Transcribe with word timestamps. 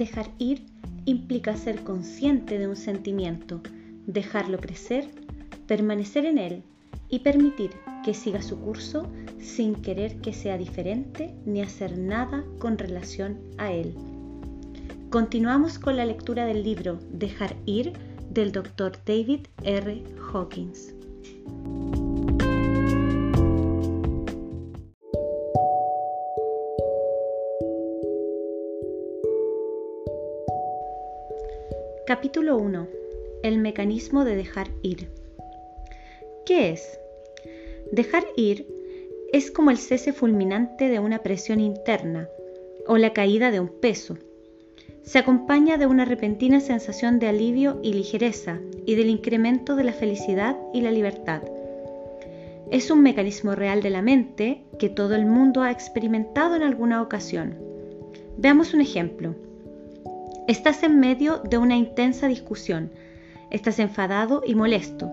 Dejar 0.00 0.30
ir 0.38 0.62
implica 1.04 1.58
ser 1.58 1.84
consciente 1.84 2.58
de 2.58 2.66
un 2.66 2.76
sentimiento, 2.76 3.60
dejarlo 4.06 4.56
crecer, 4.56 5.10
permanecer 5.66 6.24
en 6.24 6.38
él 6.38 6.62
y 7.10 7.18
permitir 7.18 7.72
que 8.02 8.14
siga 8.14 8.40
su 8.40 8.58
curso 8.58 9.06
sin 9.38 9.74
querer 9.74 10.22
que 10.22 10.32
sea 10.32 10.56
diferente 10.56 11.34
ni 11.44 11.60
hacer 11.60 11.98
nada 11.98 12.46
con 12.58 12.78
relación 12.78 13.40
a 13.58 13.72
él. 13.72 13.94
Continuamos 15.10 15.78
con 15.78 15.98
la 15.98 16.06
lectura 16.06 16.46
del 16.46 16.62
libro 16.62 16.98
Dejar 17.12 17.54
ir 17.66 17.92
del 18.30 18.52
Dr. 18.52 18.92
David 19.04 19.48
R. 19.64 20.02
Hawkins. 20.32 20.94
Capítulo 32.10 32.56
1. 32.56 32.88
El 33.44 33.58
mecanismo 33.58 34.24
de 34.24 34.34
dejar 34.34 34.66
ir. 34.82 35.10
¿Qué 36.44 36.70
es? 36.70 36.98
Dejar 37.92 38.24
ir 38.36 38.66
es 39.32 39.52
como 39.52 39.70
el 39.70 39.78
cese 39.78 40.12
fulminante 40.12 40.88
de 40.88 40.98
una 40.98 41.22
presión 41.22 41.60
interna 41.60 42.28
o 42.88 42.96
la 42.96 43.12
caída 43.12 43.52
de 43.52 43.60
un 43.60 43.68
peso. 43.68 44.18
Se 45.04 45.20
acompaña 45.20 45.78
de 45.78 45.86
una 45.86 46.04
repentina 46.04 46.58
sensación 46.58 47.20
de 47.20 47.28
alivio 47.28 47.78
y 47.80 47.92
ligereza 47.92 48.58
y 48.86 48.96
del 48.96 49.08
incremento 49.08 49.76
de 49.76 49.84
la 49.84 49.92
felicidad 49.92 50.56
y 50.74 50.80
la 50.80 50.90
libertad. 50.90 51.42
Es 52.72 52.90
un 52.90 53.04
mecanismo 53.04 53.54
real 53.54 53.82
de 53.82 53.90
la 53.90 54.02
mente 54.02 54.64
que 54.80 54.88
todo 54.88 55.14
el 55.14 55.26
mundo 55.26 55.62
ha 55.62 55.70
experimentado 55.70 56.56
en 56.56 56.64
alguna 56.64 57.02
ocasión. 57.02 57.54
Veamos 58.36 58.74
un 58.74 58.80
ejemplo. 58.80 59.36
Estás 60.50 60.82
en 60.82 60.98
medio 60.98 61.38
de 61.48 61.58
una 61.58 61.76
intensa 61.76 62.26
discusión, 62.26 62.90
estás 63.52 63.78
enfadado 63.78 64.42
y 64.44 64.56
molesto, 64.56 65.08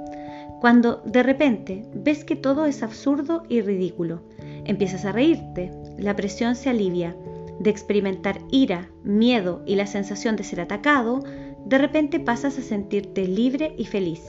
cuando 0.61 1.03
de 1.05 1.21
repente 1.21 1.85
ves 1.93 2.23
que 2.23 2.35
todo 2.35 2.65
es 2.65 2.81
absurdo 2.81 3.43
y 3.47 3.61
ridículo. 3.61 4.23
Empiezas 4.65 5.05
a 5.05 5.11
reírte, 5.11 5.71
la 5.99 6.15
presión 6.15 6.55
se 6.55 6.71
alivia, 6.71 7.15
de 7.59 7.69
experimentar 7.69 8.39
ira, 8.49 8.89
miedo 9.03 9.61
y 9.67 9.75
la 9.75 9.85
sensación 9.85 10.37
de 10.37 10.43
ser 10.43 10.59
atacado, 10.59 11.19
de 11.67 11.77
repente 11.77 12.19
pasas 12.19 12.57
a 12.57 12.63
sentirte 12.63 13.27
libre 13.27 13.75
y 13.77 13.85
feliz. 13.85 14.23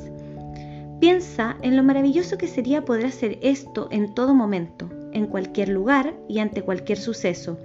Piensa 1.01 1.57
en 1.63 1.79
lo 1.79 1.83
maravilloso 1.83 2.37
que 2.37 2.49
sería 2.49 2.85
poder 2.85 3.07
hacer 3.07 3.39
esto 3.41 3.89
en 3.91 4.13
todo 4.13 4.35
momento, 4.35 4.91
en 5.15 5.27
cualquier 5.27 5.71
lugar 5.71 6.13
y 6.29 6.41
ante 6.41 6.61
cualquier 6.61 6.99
suceso 6.99 7.59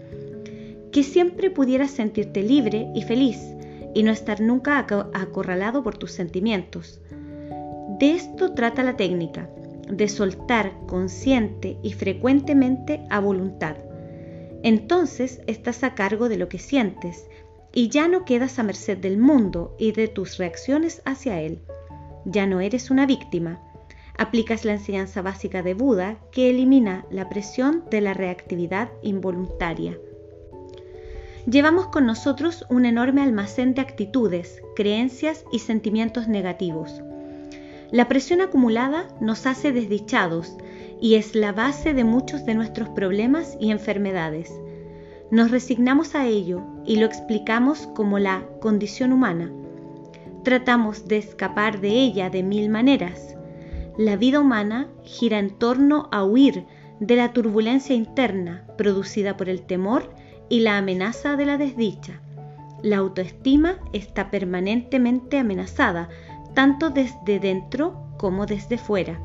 que 0.93 1.03
siempre 1.03 1.49
pudieras 1.49 1.89
sentirte 1.89 2.43
libre 2.43 2.87
y 2.93 3.01
feliz 3.01 3.39
y 3.95 4.03
no 4.03 4.11
estar 4.11 4.41
nunca 4.41 4.77
acorralado 4.77 5.83
por 5.83 5.97
tus 5.97 6.11
sentimientos. 6.11 7.01
De 7.99 8.11
esto 8.11 8.53
trata 8.53 8.83
la 8.83 8.95
técnica, 8.95 9.49
de 9.89 10.07
soltar 10.07 10.71
consciente 10.85 11.77
y 11.81 11.93
frecuentemente 11.93 13.05
a 13.09 13.19
voluntad. 13.19 13.75
Entonces 14.61 15.41
estás 15.47 15.83
a 15.83 15.95
cargo 15.95 16.29
de 16.29 16.37
lo 16.37 16.47
que 16.47 16.59
sientes 16.59 17.27
y 17.73 17.89
ya 17.89 18.07
no 18.07 18.23
quedas 18.23 18.59
a 18.59 18.63
merced 18.63 18.99
del 18.99 19.17
mundo 19.17 19.75
y 19.79 19.93
de 19.93 20.07
tus 20.07 20.37
reacciones 20.37 21.01
hacia 21.05 21.41
él. 21.41 21.63
Ya 22.23 22.45
no 22.45 22.61
eres 22.61 22.91
una 22.91 23.07
víctima. 23.07 23.59
Aplicas 24.15 24.63
la 24.63 24.73
enseñanza 24.73 25.23
básica 25.23 25.63
de 25.63 25.73
Buda 25.73 26.19
que 26.31 26.51
elimina 26.51 27.03
la 27.09 27.29
presión 27.29 27.83
de 27.89 27.99
la 27.99 28.13
reactividad 28.13 28.91
involuntaria 29.01 29.97
llevamos 31.45 31.87
con 31.87 32.05
nosotros 32.05 32.65
un 32.69 32.85
enorme 32.85 33.21
almacén 33.21 33.73
de 33.73 33.81
actitudes, 33.81 34.61
creencias 34.75 35.45
y 35.51 35.59
sentimientos 35.59 36.27
negativos. 36.27 37.01
La 37.91 38.07
presión 38.07 38.41
acumulada 38.41 39.07
nos 39.19 39.45
hace 39.45 39.71
desdichados 39.71 40.55
y 40.99 41.15
es 41.15 41.35
la 41.35 41.51
base 41.51 41.93
de 41.93 42.03
muchos 42.03 42.45
de 42.45 42.55
nuestros 42.55 42.89
problemas 42.89 43.57
y 43.59 43.71
enfermedades. 43.71 44.51
Nos 45.31 45.51
resignamos 45.51 46.15
a 46.15 46.25
ello 46.25 46.61
y 46.85 46.95
lo 46.95 47.05
explicamos 47.05 47.87
como 47.95 48.19
la 48.19 48.45
condición 48.61 49.11
humana. 49.11 49.51
Tratamos 50.43 51.07
de 51.07 51.17
escapar 51.17 51.81
de 51.81 51.89
ella 51.89 52.29
de 52.29 52.43
mil 52.43 52.69
maneras. 52.69 53.35
La 53.97 54.15
vida 54.15 54.39
humana 54.39 54.87
gira 55.03 55.39
en 55.39 55.51
torno 55.51 56.09
a 56.11 56.23
huir 56.23 56.65
de 56.99 57.15
la 57.15 57.33
turbulencia 57.33 57.95
interna 57.95 58.65
producida 58.77 59.37
por 59.37 59.49
el 59.49 59.61
temor 59.61 60.09
y 60.49 60.61
la 60.61 60.77
amenaza 60.77 61.35
de 61.35 61.45
la 61.45 61.57
desdicha. 61.57 62.19
La 62.81 62.97
autoestima 62.97 63.77
está 63.93 64.29
permanentemente 64.29 65.37
amenazada, 65.37 66.09
tanto 66.53 66.89
desde 66.89 67.39
dentro 67.39 68.07
como 68.17 68.45
desde 68.45 68.77
fuera. 68.77 69.19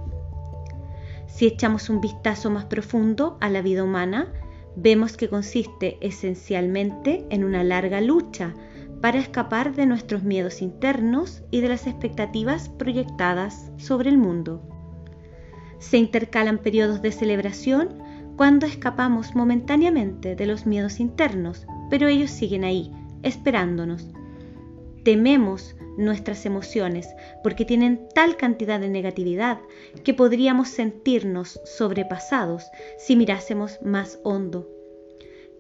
Si 1.27 1.47
echamos 1.47 1.91
un 1.91 2.01
vistazo 2.01 2.51
más 2.51 2.65
profundo 2.65 3.37
a 3.41 3.51
la 3.51 3.63
vida 3.63 3.85
humana, 3.85 4.33
vemos 4.77 5.17
que 5.17 5.29
consiste 5.29 5.99
esencialmente 6.01 7.27
en 7.31 7.45
una 7.45 7.65
larga 7.65 8.01
lucha 8.01 8.55
para 9.01 9.19
escapar 9.19 9.75
de 9.75 9.87
nuestros 9.87 10.23
miedos 10.23 10.63
internos 10.63 11.43
y 11.51 11.61
de 11.61 11.69
las 11.69 11.87
expectativas 11.87 12.69
proyectadas 12.69 13.71
sobre 13.77 14.11
el 14.11 14.19
mundo. 14.19 14.63
Se 15.79 15.97
intercalan 15.99 16.59
periodos 16.59 17.03
de 17.03 17.13
celebración 17.13 18.03
cuando 18.39 18.67
escapamos 18.67 19.35
momentáneamente 19.35 20.37
de 20.37 20.47
los 20.47 20.65
miedos 20.65 21.01
internos, 21.01 21.67
pero 21.91 22.07
ellos 22.07 22.31
siguen 22.31 22.63
ahí, 22.63 22.93
esperándonos. 23.25 24.07
Tememos 25.03 25.75
nuestras 25.97 26.47
emociones 26.47 27.09
porque 27.43 27.65
tienen 27.65 28.09
tal 28.15 28.37
cantidad 28.37 28.79
de 28.79 28.91
negatividad 28.91 29.59
que 30.05 30.15
podríamos 30.15 30.69
sentirnos 30.69 31.61
sobrepasados 31.65 32.71
si 32.97 33.17
mirásemos 33.17 33.81
más 33.83 34.21
hondo. 34.23 34.71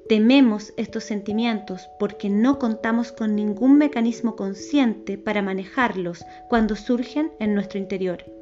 Tememos 0.08 0.72
estos 0.76 1.02
sentimientos 1.02 1.88
porque 1.98 2.30
no 2.30 2.60
contamos 2.60 3.10
con 3.10 3.34
ningún 3.34 3.76
mecanismo 3.76 4.36
consciente 4.36 5.18
para 5.18 5.42
manejarlos 5.42 6.24
cuando 6.48 6.76
surgen 6.76 7.32
en 7.40 7.56
nuestro 7.56 7.80
interior. 7.80 8.37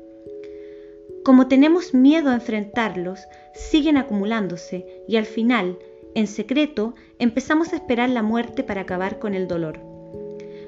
Como 1.27 1.49
tenemos 1.49 1.93
miedo 1.93 2.31
a 2.31 2.35
enfrentarlos, 2.35 3.27
siguen 3.53 3.97
acumulándose 3.97 5.03
y 5.09 5.17
al 5.17 5.27
final, 5.27 5.77
en 6.15 6.29
secreto, 6.29 6.95
empezamos 7.19 7.73
a 7.73 7.77
esperar 7.79 8.11
la 8.11 8.23
muerte 8.23 8.63
para 8.63 8.83
acabar 8.83 9.19
con 9.19 9.35
el 9.35 9.49
dolor. 9.49 9.81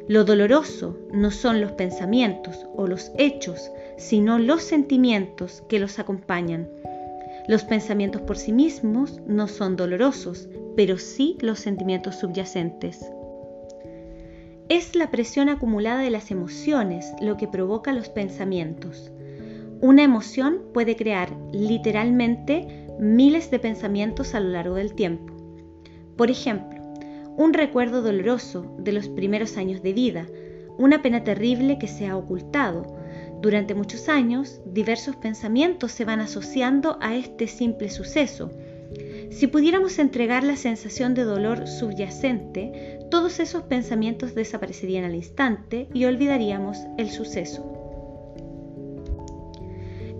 Lo 0.09 0.25
doloroso 0.25 0.99
no 1.13 1.31
son 1.31 1.61
los 1.61 1.71
pensamientos 1.71 2.67
o 2.75 2.89
los 2.89 3.13
hechos, 3.17 3.71
sino 3.99 4.41
los 4.41 4.65
sentimientos 4.65 5.63
que 5.69 5.79
los 5.79 6.01
acompañan. 6.01 6.69
Los 7.47 7.63
pensamientos 7.63 8.23
por 8.23 8.37
sí 8.37 8.53
mismos 8.53 9.21
no 9.29 9.47
son 9.47 9.77
dolorosos, 9.77 10.49
pero 10.75 10.99
sí 10.99 11.39
los 11.41 11.61
sentimientos 11.61 12.17
subyacentes. 12.17 13.09
Es 14.69 14.97
la 14.97 15.13
presión 15.13 15.51
acumulada 15.51 16.01
de 16.01 16.11
las 16.11 16.33
emociones 16.33 17.13
lo 17.21 17.37
que 17.37 17.47
provoca 17.47 17.93
los 17.93 18.09
pensamientos. 18.09 19.13
Una 19.81 20.03
emoción 20.03 20.62
puede 20.75 20.97
crear 20.97 21.37
literalmente 21.53 22.89
miles 22.99 23.49
de 23.53 23.61
pensamientos 23.61 24.34
a 24.34 24.41
lo 24.41 24.49
largo 24.49 24.75
del 24.75 24.93
tiempo. 24.93 25.33
Por 26.16 26.33
ejemplo, 26.33 26.83
un 27.37 27.55
recuerdo 27.55 28.03
doloroso 28.03 28.75
de 28.78 28.91
los 28.91 29.09
primeros 29.09 29.56
años 29.56 29.81
de 29.81 29.93
vida, 29.93 30.27
una 30.78 31.00
pena 31.00 31.22
terrible 31.22 31.78
que 31.78 31.87
se 31.87 32.09
ha 32.09 32.16
ocultado. 32.16 32.87
Durante 33.41 33.77
muchos 33.77 34.09
años, 34.09 34.61
diversos 34.66 35.15
pensamientos 35.15 35.93
se 35.93 36.05
van 36.05 36.19
asociando 36.19 36.99
a 37.00 37.15
este 37.15 37.47
simple 37.47 37.89
suceso. 37.89 38.51
Si 39.30 39.47
pudiéramos 39.47 40.01
entregar 40.01 40.42
la 40.42 40.57
sensación 40.57 41.15
de 41.15 41.22
dolor 41.22 41.69
subyacente, 41.69 42.98
todos 43.13 43.39
esos 43.39 43.63
pensamientos 43.63 44.34
desaparecerían 44.34 45.04
al 45.04 45.15
instante 45.15 45.86
y 45.95 46.04
olvidaríamos 46.04 46.78
el 46.97 47.10
suceso. 47.10 47.78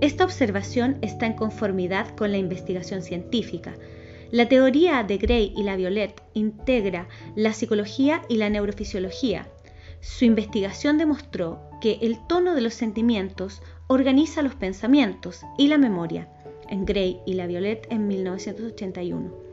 Esta 0.01 0.23
observación 0.23 0.99
está 1.03 1.27
en 1.27 1.33
conformidad 1.33 2.15
con 2.15 2.31
la 2.31 2.39
investigación 2.39 3.03
científica. 3.03 3.75
La 4.31 4.49
teoría 4.49 5.03
de 5.03 5.19
Gray 5.19 5.53
y 5.57 5.65
la 5.65 5.75
Violet 5.75 6.23
integra 6.35 7.09
la 7.35 7.53
psicología 7.53 8.23
y 8.29 8.37
la 8.37 8.49
neurofisiología. 8.49 9.49
Su 10.01 10.25
investigación 10.25 10.99
demostró 10.99 11.61
que 11.81 11.99
el 12.03 12.25
tono 12.29 12.55
de 12.55 12.61
los 12.61 12.75
sentimientos 12.75 13.61
organiza 13.89 14.43
los 14.43 14.55
pensamientos 14.55 15.41
y 15.57 15.67
la 15.67 15.79
memoria, 15.79 16.29
en 16.69 16.85
Gray 16.85 17.19
y 17.27 17.35
la 17.35 17.49
Violet 17.49 17.87
en 17.91 18.07
1981. 18.07 19.49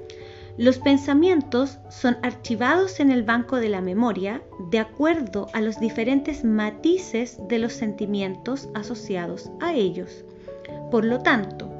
Los 0.58 0.78
pensamientos 0.78 1.80
son 1.90 2.18
archivados 2.22 3.00
en 3.00 3.12
el 3.12 3.24
banco 3.24 3.58
de 3.58 3.70
la 3.70 3.82
memoria 3.82 4.42
de 4.72 4.80
acuerdo 4.80 5.48
a 5.54 5.60
los 5.60 5.80
diferentes 5.80 6.46
matices 6.46 7.40
de 7.50 7.60
los 7.60 7.74
sentimientos 7.74 8.70
asociados 8.74 9.52
a 9.60 9.74
ellos. 9.74 10.24
Por 10.92 11.06
lo 11.06 11.20
tanto, 11.20 11.72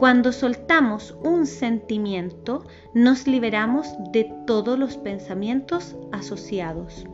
Cuando 0.00 0.32
soltamos 0.32 1.14
un 1.22 1.46
sentimiento, 1.46 2.64
nos 2.94 3.26
liberamos 3.26 3.86
de 4.12 4.32
todos 4.46 4.78
los 4.78 4.96
pensamientos 4.96 5.94
asociados. 6.10 7.04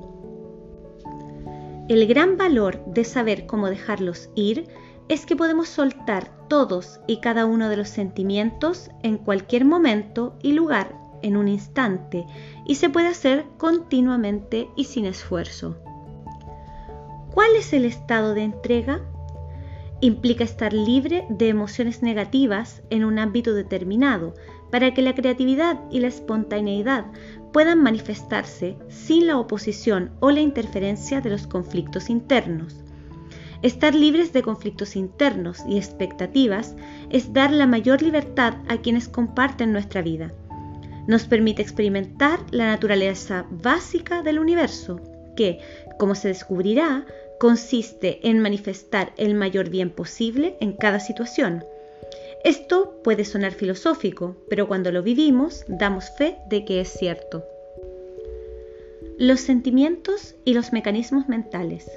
El 1.88 2.06
gran 2.06 2.36
valor 2.36 2.84
de 2.86 3.02
saber 3.02 3.46
cómo 3.46 3.70
dejarlos 3.70 4.30
ir 4.36 4.68
es 5.08 5.26
que 5.26 5.34
podemos 5.34 5.68
soltar 5.68 6.30
todos 6.46 7.00
y 7.08 7.16
cada 7.16 7.44
uno 7.44 7.68
de 7.68 7.76
los 7.76 7.88
sentimientos 7.88 8.90
en 9.02 9.18
cualquier 9.18 9.64
momento 9.64 10.36
y 10.40 10.52
lugar 10.52 10.96
en 11.22 11.36
un 11.36 11.48
instante 11.48 12.24
y 12.66 12.76
se 12.76 12.88
puede 12.88 13.08
hacer 13.08 13.46
continuamente 13.58 14.68
y 14.76 14.84
sin 14.84 15.06
esfuerzo. 15.06 15.76
¿Cuál 17.34 17.56
es 17.56 17.72
el 17.72 17.84
estado 17.84 18.32
de 18.34 18.44
entrega? 18.44 19.00
Implica 20.00 20.44
estar 20.44 20.72
libre 20.72 21.26
de 21.28 21.48
emociones 21.48 22.02
negativas 22.02 22.82
en 22.90 23.04
un 23.04 23.18
ámbito 23.18 23.54
determinado 23.54 24.34
para 24.70 24.92
que 24.92 25.02
la 25.02 25.14
creatividad 25.14 25.80
y 25.90 26.00
la 26.00 26.08
espontaneidad 26.08 27.06
puedan 27.52 27.82
manifestarse 27.82 28.76
sin 28.88 29.26
la 29.26 29.38
oposición 29.38 30.10
o 30.20 30.30
la 30.30 30.40
interferencia 30.40 31.20
de 31.20 31.30
los 31.30 31.46
conflictos 31.46 32.10
internos. 32.10 32.84
Estar 33.62 33.94
libres 33.94 34.32
de 34.32 34.42
conflictos 34.42 34.96
internos 34.96 35.62
y 35.66 35.78
expectativas 35.78 36.76
es 37.10 37.32
dar 37.32 37.50
la 37.52 37.66
mayor 37.66 38.02
libertad 38.02 38.54
a 38.68 38.76
quienes 38.78 39.08
comparten 39.08 39.72
nuestra 39.72 40.02
vida. 40.02 40.32
Nos 41.06 41.24
permite 41.24 41.62
experimentar 41.62 42.40
la 42.50 42.66
naturaleza 42.66 43.46
básica 43.50 44.22
del 44.22 44.38
universo, 44.38 45.00
que, 45.36 45.60
como 45.98 46.14
se 46.14 46.28
descubrirá, 46.28 47.06
consiste 47.38 48.20
en 48.28 48.40
manifestar 48.40 49.12
el 49.16 49.34
mayor 49.34 49.70
bien 49.70 49.90
posible 49.90 50.56
en 50.60 50.72
cada 50.72 51.00
situación. 51.00 51.64
Esto 52.44 53.00
puede 53.02 53.24
sonar 53.24 53.52
filosófico, 53.52 54.36
pero 54.48 54.68
cuando 54.68 54.92
lo 54.92 55.02
vivimos 55.02 55.64
damos 55.68 56.10
fe 56.16 56.38
de 56.48 56.64
que 56.64 56.80
es 56.80 56.88
cierto. 56.88 57.44
Los 59.18 59.40
sentimientos 59.40 60.34
y 60.44 60.54
los 60.54 60.72
mecanismos 60.72 61.28
mentales. 61.28 61.90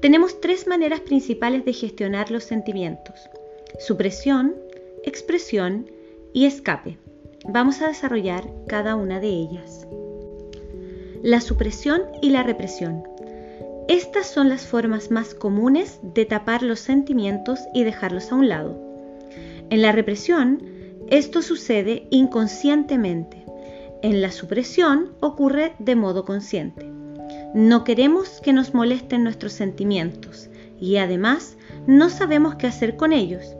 Tenemos 0.00 0.40
tres 0.40 0.66
maneras 0.66 1.00
principales 1.00 1.64
de 1.64 1.72
gestionar 1.72 2.30
los 2.30 2.44
sentimientos. 2.44 3.14
Supresión, 3.78 4.56
expresión 5.04 5.90
y 6.32 6.46
escape. 6.46 6.98
Vamos 7.44 7.80
a 7.80 7.88
desarrollar 7.88 8.44
cada 8.66 8.96
una 8.96 9.20
de 9.20 9.28
ellas. 9.28 9.86
La 11.22 11.40
supresión 11.40 12.02
y 12.22 12.30
la 12.30 12.42
represión. 12.42 13.09
Estas 13.90 14.28
son 14.28 14.48
las 14.48 14.68
formas 14.68 15.10
más 15.10 15.34
comunes 15.34 15.98
de 16.14 16.24
tapar 16.24 16.62
los 16.62 16.78
sentimientos 16.78 17.58
y 17.74 17.82
dejarlos 17.82 18.30
a 18.30 18.36
un 18.36 18.48
lado. 18.48 18.80
En 19.68 19.82
la 19.82 19.90
represión, 19.90 20.62
esto 21.08 21.42
sucede 21.42 22.06
inconscientemente. 22.10 23.44
En 24.00 24.20
la 24.20 24.30
supresión 24.30 25.10
ocurre 25.18 25.72
de 25.80 25.96
modo 25.96 26.24
consciente. 26.24 26.88
No 27.52 27.82
queremos 27.82 28.40
que 28.40 28.52
nos 28.52 28.74
molesten 28.74 29.24
nuestros 29.24 29.54
sentimientos 29.54 30.50
y 30.80 30.98
además 30.98 31.56
no 31.88 32.10
sabemos 32.10 32.54
qué 32.54 32.68
hacer 32.68 32.96
con 32.96 33.12
ellos. 33.12 33.56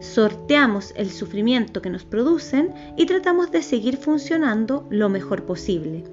Sorteamos 0.00 0.92
el 0.96 1.10
sufrimiento 1.10 1.80
que 1.80 1.88
nos 1.88 2.04
producen 2.04 2.74
y 2.98 3.06
tratamos 3.06 3.50
de 3.52 3.62
seguir 3.62 3.96
funcionando 3.96 4.86
lo 4.90 5.08
mejor 5.08 5.46
posible 5.46 6.04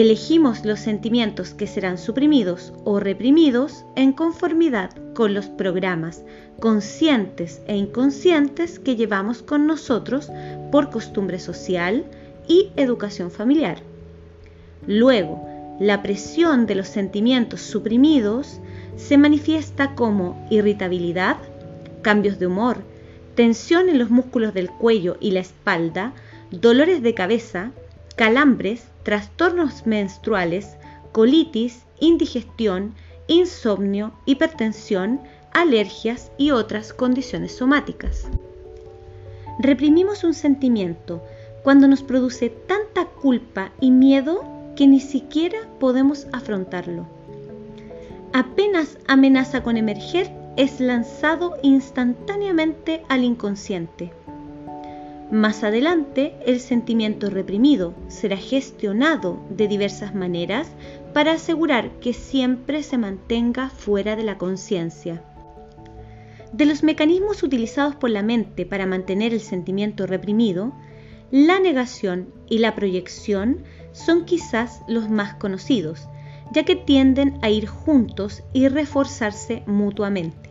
elegimos 0.00 0.66
los 0.66 0.80
sentimientos 0.80 1.54
que 1.54 1.66
serán 1.66 1.96
suprimidos 1.96 2.74
o 2.84 3.00
reprimidos 3.00 3.86
en 3.94 4.12
conformidad 4.12 4.90
con 5.14 5.32
los 5.32 5.46
programas 5.46 6.22
conscientes 6.60 7.62
e 7.66 7.76
inconscientes 7.76 8.78
que 8.78 8.96
llevamos 8.96 9.42
con 9.42 9.66
nosotros 9.66 10.30
por 10.70 10.90
costumbre 10.90 11.38
social 11.38 12.04
y 12.46 12.72
educación 12.76 13.30
familiar. 13.30 13.78
Luego, 14.86 15.48
la 15.80 16.02
presión 16.02 16.66
de 16.66 16.74
los 16.74 16.88
sentimientos 16.88 17.62
suprimidos 17.62 18.60
se 18.96 19.16
manifiesta 19.16 19.94
como 19.94 20.46
irritabilidad, 20.50 21.38
cambios 22.02 22.38
de 22.38 22.48
humor, 22.48 22.82
tensión 23.34 23.88
en 23.88 23.98
los 23.98 24.10
músculos 24.10 24.52
del 24.52 24.68
cuello 24.68 25.16
y 25.20 25.30
la 25.30 25.40
espalda, 25.40 26.12
dolores 26.50 27.02
de 27.02 27.14
cabeza, 27.14 27.70
calambres, 28.14 28.88
trastornos 29.06 29.86
menstruales, 29.86 30.76
colitis, 31.12 31.84
indigestión, 32.00 32.92
insomnio, 33.28 34.12
hipertensión, 34.24 35.20
alergias 35.52 36.32
y 36.38 36.50
otras 36.50 36.92
condiciones 36.92 37.54
somáticas. 37.54 38.26
Reprimimos 39.60 40.24
un 40.24 40.34
sentimiento 40.34 41.22
cuando 41.62 41.86
nos 41.86 42.02
produce 42.02 42.50
tanta 42.50 43.04
culpa 43.04 43.70
y 43.80 43.92
miedo 43.92 44.42
que 44.74 44.88
ni 44.88 44.98
siquiera 44.98 45.58
podemos 45.78 46.26
afrontarlo. 46.32 47.06
Apenas 48.32 48.98
amenaza 49.06 49.62
con 49.62 49.76
emerger, 49.76 50.32
es 50.56 50.80
lanzado 50.80 51.58
instantáneamente 51.62 53.04
al 53.08 53.22
inconsciente. 53.22 54.10
Más 55.30 55.64
adelante, 55.64 56.34
el 56.46 56.60
sentimiento 56.60 57.30
reprimido 57.30 57.94
será 58.06 58.36
gestionado 58.36 59.42
de 59.50 59.66
diversas 59.66 60.14
maneras 60.14 60.68
para 61.12 61.32
asegurar 61.32 61.90
que 61.98 62.12
siempre 62.12 62.84
se 62.84 62.96
mantenga 62.96 63.68
fuera 63.68 64.14
de 64.14 64.22
la 64.22 64.38
conciencia. 64.38 65.24
De 66.52 66.64
los 66.64 66.84
mecanismos 66.84 67.42
utilizados 67.42 67.96
por 67.96 68.10
la 68.10 68.22
mente 68.22 68.66
para 68.66 68.86
mantener 68.86 69.32
el 69.32 69.40
sentimiento 69.40 70.06
reprimido, 70.06 70.72
la 71.32 71.58
negación 71.58 72.28
y 72.48 72.58
la 72.58 72.76
proyección 72.76 73.64
son 73.90 74.26
quizás 74.26 74.82
los 74.86 75.10
más 75.10 75.34
conocidos, 75.34 76.08
ya 76.52 76.64
que 76.64 76.76
tienden 76.76 77.36
a 77.42 77.50
ir 77.50 77.66
juntos 77.66 78.44
y 78.52 78.68
reforzarse 78.68 79.64
mutuamente. 79.66 80.45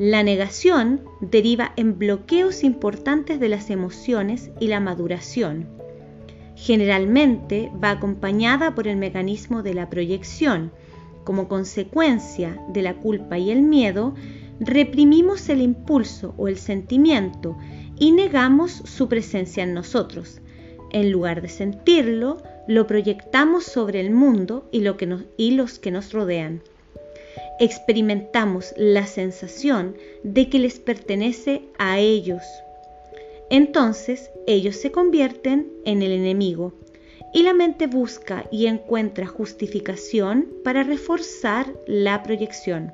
La 0.00 0.22
negación 0.22 1.02
deriva 1.20 1.74
en 1.76 1.98
bloqueos 1.98 2.64
importantes 2.64 3.38
de 3.38 3.50
las 3.50 3.68
emociones 3.68 4.50
y 4.58 4.68
la 4.68 4.80
maduración. 4.80 5.66
Generalmente 6.56 7.70
va 7.84 7.90
acompañada 7.90 8.74
por 8.74 8.88
el 8.88 8.96
mecanismo 8.96 9.62
de 9.62 9.74
la 9.74 9.90
proyección. 9.90 10.72
Como 11.22 11.48
consecuencia 11.48 12.64
de 12.72 12.80
la 12.80 12.94
culpa 12.94 13.36
y 13.36 13.50
el 13.50 13.60
miedo, 13.60 14.14
reprimimos 14.58 15.50
el 15.50 15.60
impulso 15.60 16.32
o 16.38 16.48
el 16.48 16.56
sentimiento 16.56 17.58
y 17.98 18.12
negamos 18.12 18.72
su 18.72 19.06
presencia 19.06 19.64
en 19.64 19.74
nosotros. 19.74 20.40
En 20.92 21.12
lugar 21.12 21.42
de 21.42 21.50
sentirlo, 21.50 22.42
lo 22.66 22.86
proyectamos 22.86 23.64
sobre 23.64 24.00
el 24.00 24.12
mundo 24.12 24.66
y, 24.72 24.80
los 24.80 25.78
que 25.78 25.90
nos 25.90 26.12
rodean 26.14 26.62
experimentamos 27.60 28.74
la 28.76 29.06
sensación 29.06 29.96
de 30.24 30.48
que 30.48 30.58
les 30.58 30.80
pertenece 30.80 31.62
a 31.78 32.00
ellos. 32.00 32.42
Entonces 33.50 34.30
ellos 34.46 34.76
se 34.76 34.90
convierten 34.90 35.70
en 35.84 36.02
el 36.02 36.12
enemigo 36.12 36.72
y 37.32 37.42
la 37.42 37.52
mente 37.52 37.86
busca 37.86 38.46
y 38.50 38.66
encuentra 38.66 39.26
justificación 39.26 40.48
para 40.64 40.82
reforzar 40.82 41.66
la 41.86 42.22
proyección. 42.22 42.92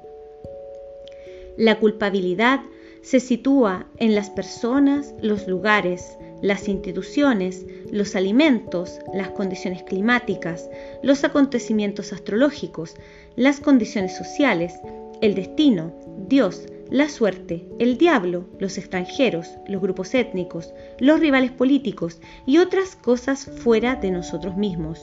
La 1.57 1.79
culpabilidad 1.79 2.61
se 3.03 3.21
sitúa 3.21 3.87
en 3.99 4.15
las 4.15 4.31
personas, 4.31 5.15
los 5.23 5.47
lugares, 5.47 6.19
las 6.43 6.69
instituciones, 6.69 7.67
los 7.91 8.17
alimentos, 8.17 8.99
las 9.15 9.31
condiciones 9.31 9.83
climáticas, 9.83 10.69
los 11.03 11.25
acontecimientos 11.25 12.13
astrológicos, 12.13 12.95
las 13.37 13.61
condiciones 13.61 14.17
sociales, 14.17 14.75
el 15.21 15.35
destino, 15.35 15.95
Dios, 16.29 16.67
la 16.91 17.09
suerte, 17.09 17.67
el 17.79 17.99
diablo, 17.99 18.49
los 18.59 18.79
extranjeros, 18.79 19.49
los 19.67 19.81
grupos 19.81 20.15
étnicos, 20.15 20.73
los 20.99 21.21
rivales 21.21 21.51
políticos 21.51 22.21
y 22.47 22.59
otras 22.59 22.97
cosas 22.97 23.45
fuera 23.45 23.97
de 23.97 24.11
nosotros 24.11 24.57
mismos. 24.57 25.01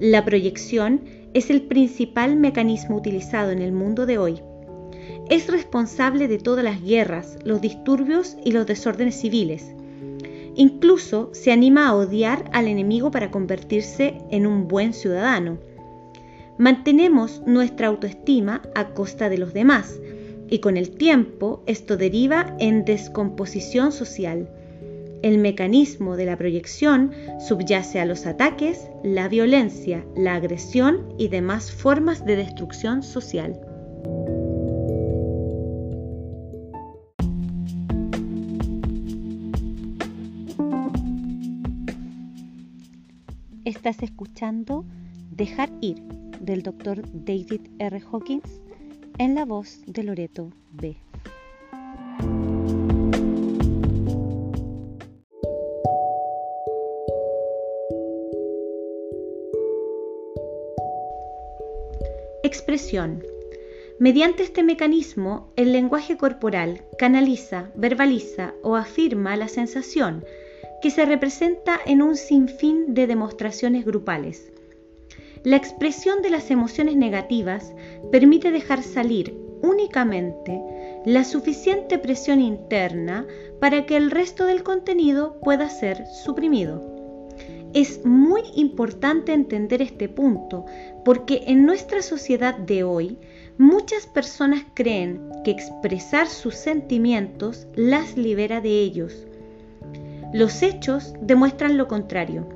La 0.00 0.24
proyección 0.24 1.04
es 1.34 1.50
el 1.50 1.62
principal 1.62 2.36
mecanismo 2.36 2.96
utilizado 2.96 3.50
en 3.50 3.62
el 3.62 3.72
mundo 3.72 4.06
de 4.06 4.18
hoy 4.18 4.42
es 5.28 5.46
responsable 5.48 6.26
de 6.26 6.38
todas 6.38 6.64
las 6.64 6.82
guerras, 6.82 7.36
los 7.44 7.60
disturbios 7.60 8.36
y 8.44 8.52
los 8.52 8.66
desórdenes 8.66 9.20
civiles. 9.20 9.74
Incluso 10.58 11.30
se 11.34 11.52
anima 11.52 11.86
a 11.86 11.94
odiar 11.94 12.50
al 12.52 12.66
enemigo 12.66 13.12
para 13.12 13.30
convertirse 13.30 14.18
en 14.32 14.44
un 14.44 14.66
buen 14.66 14.92
ciudadano. 14.92 15.58
Mantenemos 16.58 17.42
nuestra 17.46 17.86
autoestima 17.86 18.62
a 18.74 18.88
costa 18.88 19.28
de 19.28 19.38
los 19.38 19.54
demás 19.54 20.00
y 20.50 20.58
con 20.58 20.76
el 20.76 20.90
tiempo 20.90 21.62
esto 21.66 21.96
deriva 21.96 22.56
en 22.58 22.84
descomposición 22.84 23.92
social. 23.92 24.50
El 25.22 25.38
mecanismo 25.38 26.16
de 26.16 26.26
la 26.26 26.36
proyección 26.36 27.12
subyace 27.38 28.00
a 28.00 28.04
los 28.04 28.26
ataques, 28.26 28.88
la 29.04 29.28
violencia, 29.28 30.04
la 30.16 30.34
agresión 30.34 31.14
y 31.18 31.28
demás 31.28 31.70
formas 31.70 32.24
de 32.24 32.34
destrucción 32.34 33.04
social. 33.04 33.60
Estás 43.78 44.02
escuchando 44.02 44.84
Dejar 45.30 45.70
ir 45.80 46.02
del 46.40 46.64
Dr. 46.64 47.00
David 47.12 47.60
R. 47.78 48.02
Hawkins 48.10 48.60
en 49.18 49.36
la 49.36 49.44
voz 49.44 49.82
de 49.86 50.02
Loreto 50.02 50.50
B. 50.72 50.96
Expresión. 62.42 63.22
Mediante 64.00 64.42
este 64.42 64.64
mecanismo, 64.64 65.52
el 65.54 65.70
lenguaje 65.70 66.16
corporal 66.16 66.82
canaliza, 66.98 67.70
verbaliza 67.76 68.54
o 68.64 68.74
afirma 68.74 69.36
la 69.36 69.46
sensación 69.46 70.24
que 70.80 70.90
se 70.90 71.04
representa 71.04 71.78
en 71.86 72.02
un 72.02 72.16
sinfín 72.16 72.94
de 72.94 73.06
demostraciones 73.06 73.84
grupales. 73.84 74.52
La 75.44 75.56
expresión 75.56 76.22
de 76.22 76.30
las 76.30 76.50
emociones 76.50 76.96
negativas 76.96 77.72
permite 78.10 78.50
dejar 78.50 78.82
salir 78.82 79.36
únicamente 79.62 80.60
la 81.04 81.24
suficiente 81.24 81.98
presión 81.98 82.40
interna 82.40 83.26
para 83.60 83.86
que 83.86 83.96
el 83.96 84.10
resto 84.10 84.46
del 84.46 84.62
contenido 84.62 85.38
pueda 85.40 85.68
ser 85.68 86.06
suprimido. 86.06 86.98
Es 87.74 88.04
muy 88.04 88.42
importante 88.54 89.32
entender 89.32 89.82
este 89.82 90.08
punto 90.08 90.64
porque 91.04 91.42
en 91.46 91.66
nuestra 91.66 92.02
sociedad 92.02 92.56
de 92.56 92.82
hoy 92.82 93.18
muchas 93.58 94.06
personas 94.06 94.64
creen 94.74 95.20
que 95.44 95.50
expresar 95.50 96.28
sus 96.28 96.54
sentimientos 96.54 97.66
las 97.74 98.16
libera 98.16 98.60
de 98.60 98.80
ellos 98.80 99.27
los 100.32 100.62
hechos 100.62 101.14
demuestran 101.20 101.76
lo 101.76 101.88
contrario. 101.88 102.46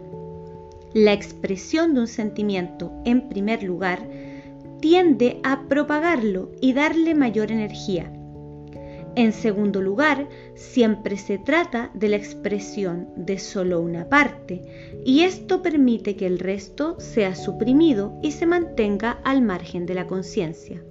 La 0.95 1.13
expresión 1.13 1.95
de 1.95 2.01
un 2.01 2.07
sentimiento, 2.07 2.93
en 3.05 3.29
primer 3.29 3.63
lugar, 3.63 4.07
tiende 4.81 5.41
a 5.43 5.63
propagarlo 5.69 6.51
y 6.61 6.75
darle 6.75 7.15
mayor 7.15 7.51
energía. 7.51 8.13
En 9.15 9.33
segundo 9.33 9.81
lugar, 9.81 10.29
siempre 10.55 11.17
se 11.17 11.39
trata 11.39 11.91
de 11.95 12.09
la 12.09 12.17
expresión 12.17 13.09
de 13.17 13.39
solo 13.39 13.81
una 13.81 14.09
parte, 14.09 14.63
y 15.05 15.21
esto 15.21 15.63
permite 15.63 16.17
que 16.17 16.27
el 16.27 16.39
resto 16.39 16.99
sea 16.99 17.35
suprimido 17.35 18.19
y 18.23 18.33
se 18.33 18.47
mantenga 18.47 19.19
al 19.25 19.43
margen 19.43 19.87
de 19.87 19.95
la 19.95 20.07
conciencia. 20.07 20.83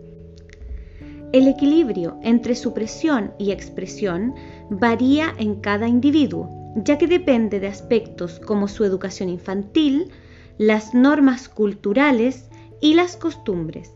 El 1.31 1.47
equilibrio 1.47 2.19
entre 2.23 2.55
supresión 2.55 3.33
y 3.39 3.51
expresión 3.51 4.35
varía 4.69 5.33
en 5.38 5.55
cada 5.55 5.88
individuo 5.88 6.60
ya 6.75 6.97
que 6.97 7.07
depende 7.07 7.59
de 7.59 7.67
aspectos 7.67 8.39
como 8.39 8.67
su 8.67 8.85
educación 8.85 9.29
infantil, 9.29 10.11
las 10.57 10.93
normas 10.93 11.49
culturales 11.49 12.49
y 12.79 12.93
las 12.93 13.17
costumbres. 13.17 13.93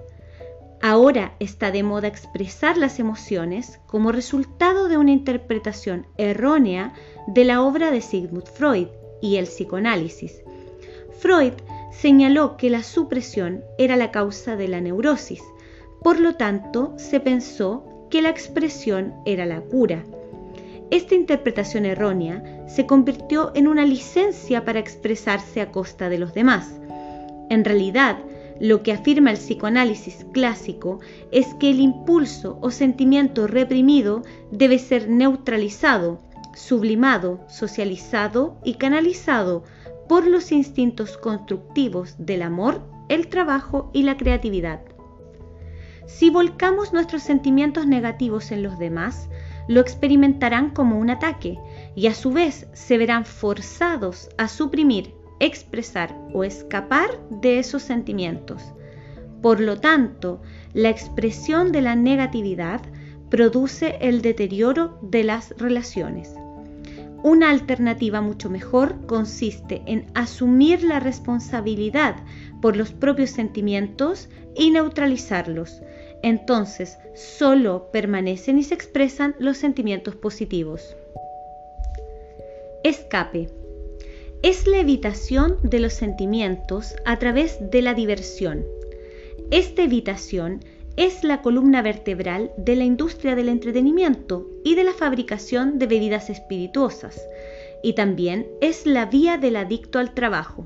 Ahora 0.81 1.35
está 1.39 1.71
de 1.71 1.83
moda 1.83 2.07
expresar 2.07 2.77
las 2.77 2.99
emociones 2.99 3.79
como 3.87 4.11
resultado 4.11 4.87
de 4.87 4.97
una 4.97 5.11
interpretación 5.11 6.05
errónea 6.17 6.93
de 7.27 7.45
la 7.45 7.61
obra 7.61 7.91
de 7.91 8.01
Sigmund 8.01 8.45
Freud 8.45 8.87
y 9.21 9.37
el 9.37 9.45
psicoanálisis. 9.45 10.43
Freud 11.19 11.53
señaló 11.91 12.57
que 12.57 12.69
la 12.69 12.83
supresión 12.83 13.63
era 13.77 13.95
la 13.95 14.11
causa 14.11 14.55
de 14.55 14.67
la 14.67 14.81
neurosis, 14.81 15.41
por 16.03 16.19
lo 16.19 16.35
tanto 16.35 16.93
se 16.97 17.19
pensó 17.19 18.07
que 18.11 18.21
la 18.21 18.29
expresión 18.29 19.13
era 19.25 19.45
la 19.45 19.61
cura. 19.61 20.03
Esta 20.91 21.15
interpretación 21.15 21.85
errónea 21.85 22.43
se 22.67 22.85
convirtió 22.85 23.51
en 23.55 23.67
una 23.67 23.85
licencia 23.85 24.65
para 24.65 24.79
expresarse 24.79 25.61
a 25.61 25.71
costa 25.71 26.09
de 26.09 26.19
los 26.19 26.33
demás. 26.33 26.79
En 27.49 27.65
realidad, 27.65 28.17
lo 28.59 28.83
que 28.83 28.93
afirma 28.93 29.31
el 29.31 29.37
psicoanálisis 29.37 30.25
clásico 30.31 30.99
es 31.31 31.53
que 31.55 31.69
el 31.71 31.79
impulso 31.79 32.57
o 32.61 32.71
sentimiento 32.71 33.47
reprimido 33.47 34.21
debe 34.51 34.79
ser 34.79 35.09
neutralizado, 35.09 36.21
sublimado, 36.53 37.43
socializado 37.49 38.57
y 38.63 38.75
canalizado 38.75 39.63
por 40.07 40.27
los 40.27 40.51
instintos 40.51 41.17
constructivos 41.17 42.15
del 42.17 42.43
amor, 42.43 42.81
el 43.09 43.27
trabajo 43.27 43.89
y 43.91 44.03
la 44.03 44.17
creatividad. 44.17 44.81
Si 46.05 46.29
volcamos 46.29 46.93
nuestros 46.93 47.23
sentimientos 47.23 47.87
negativos 47.87 48.51
en 48.51 48.61
los 48.63 48.77
demás, 48.77 49.27
lo 49.67 49.81
experimentarán 49.81 50.69
como 50.71 50.99
un 50.99 51.09
ataque 51.09 51.57
y 51.95 52.07
a 52.07 52.13
su 52.13 52.31
vez 52.31 52.67
se 52.73 52.97
verán 52.97 53.25
forzados 53.25 54.29
a 54.37 54.47
suprimir, 54.47 55.13
expresar 55.39 56.15
o 56.33 56.43
escapar 56.43 57.09
de 57.29 57.59
esos 57.59 57.81
sentimientos. 57.81 58.61
Por 59.41 59.59
lo 59.59 59.79
tanto, 59.79 60.41
la 60.73 60.89
expresión 60.89 61.71
de 61.71 61.81
la 61.81 61.95
negatividad 61.95 62.81
produce 63.29 63.97
el 64.01 64.21
deterioro 64.21 64.99
de 65.01 65.23
las 65.23 65.53
relaciones. 65.57 66.33
Una 67.23 67.49
alternativa 67.49 68.21
mucho 68.21 68.51
mejor 68.51 69.05
consiste 69.07 69.81
en 69.87 70.05
asumir 70.13 70.83
la 70.83 70.99
responsabilidad 70.99 72.17
por 72.61 72.77
los 72.77 72.91
propios 72.91 73.31
sentimientos 73.31 74.29
y 74.55 74.69
neutralizarlos, 74.69 75.81
entonces 76.25 76.97
solo 77.13 77.91
permanecen 77.91 78.57
y 78.57 78.63
se 78.63 78.73
expresan 78.73 79.35
los 79.37 79.57
sentimientos 79.57 80.15
positivos. 80.15 80.95
Escape. 82.83 83.47
Es 84.41 84.65
la 84.65 84.79
evitación 84.79 85.59
de 85.61 85.77
los 85.77 85.93
sentimientos 85.93 86.95
a 87.05 87.19
través 87.19 87.59
de 87.69 87.83
la 87.83 87.93
diversión. 87.93 88.65
Esta 89.51 89.83
evitación 89.83 90.65
es 90.97 91.23
la 91.23 91.43
columna 91.43 91.83
vertebral 91.83 92.51
de 92.57 92.75
la 92.75 92.85
industria 92.85 93.35
del 93.35 93.47
entretenimiento 93.47 94.49
y 94.63 94.73
de 94.73 94.83
la 94.83 94.93
fabricación 94.93 95.77
de 95.77 95.85
bebidas 95.85 96.31
espirituosas, 96.31 97.21
y 97.83 97.93
también 97.93 98.47
es 98.61 98.87
la 98.87 99.05
vía 99.05 99.37
del 99.37 99.57
adicto 99.57 99.99
al 99.99 100.15
trabajo. 100.15 100.65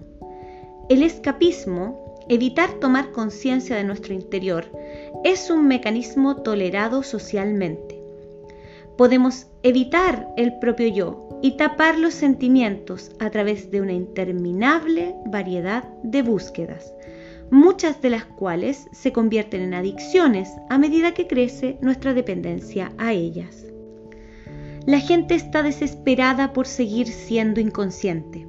El 0.87 1.03
escapismo 1.03 2.09
evitar 2.29 2.79
tomar 2.79 3.11
conciencia 3.11 3.75
de 3.75 3.83
nuestro 3.83 4.13
interior 4.13 4.65
es 5.23 5.49
un 5.49 5.67
mecanismo 5.67 6.37
tolerado 6.37 7.03
socialmente. 7.03 8.01
Podemos 8.97 9.47
evitar 9.63 10.27
el 10.37 10.59
propio 10.59 10.87
yo 10.87 11.39
y 11.41 11.57
tapar 11.57 11.97
los 11.97 12.13
sentimientos 12.13 13.11
a 13.19 13.29
través 13.29 13.71
de 13.71 13.81
una 13.81 13.93
interminable 13.93 15.15
variedad 15.25 15.83
de 16.03 16.21
búsquedas, 16.21 16.93
muchas 17.49 18.01
de 18.01 18.09
las 18.09 18.25
cuales 18.25 18.87
se 18.91 19.11
convierten 19.11 19.61
en 19.61 19.73
adicciones 19.73 20.49
a 20.69 20.77
medida 20.77 21.13
que 21.13 21.27
crece 21.27 21.77
nuestra 21.81 22.13
dependencia 22.13 22.91
a 22.97 23.13
ellas. 23.13 23.65
La 24.85 24.99
gente 24.99 25.35
está 25.35 25.63
desesperada 25.63 26.53
por 26.53 26.65
seguir 26.65 27.07
siendo 27.07 27.59
inconsciente. 27.59 28.47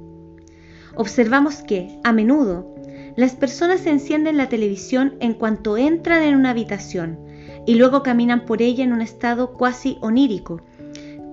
Observamos 0.95 1.61
que, 1.61 1.99
a 2.03 2.11
menudo, 2.11 2.70
las 3.15 3.35
personas 3.35 3.85
encienden 3.85 4.37
la 4.37 4.49
televisión 4.49 5.15
en 5.19 5.33
cuanto 5.33 5.77
entran 5.77 6.23
en 6.23 6.35
una 6.35 6.51
habitación 6.51 7.19
y 7.65 7.75
luego 7.75 8.03
caminan 8.03 8.45
por 8.45 8.61
ella 8.61 8.83
en 8.83 8.93
un 8.93 9.01
estado 9.01 9.53
cuasi 9.53 9.97
onírico, 10.01 10.61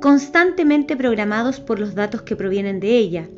constantemente 0.01 0.97
programados 0.97 1.61
por 1.61 1.79
los 1.79 1.95
datos 1.95 2.23
que 2.23 2.37
provienen 2.37 2.81
de 2.81 2.97
ella. 2.97 3.29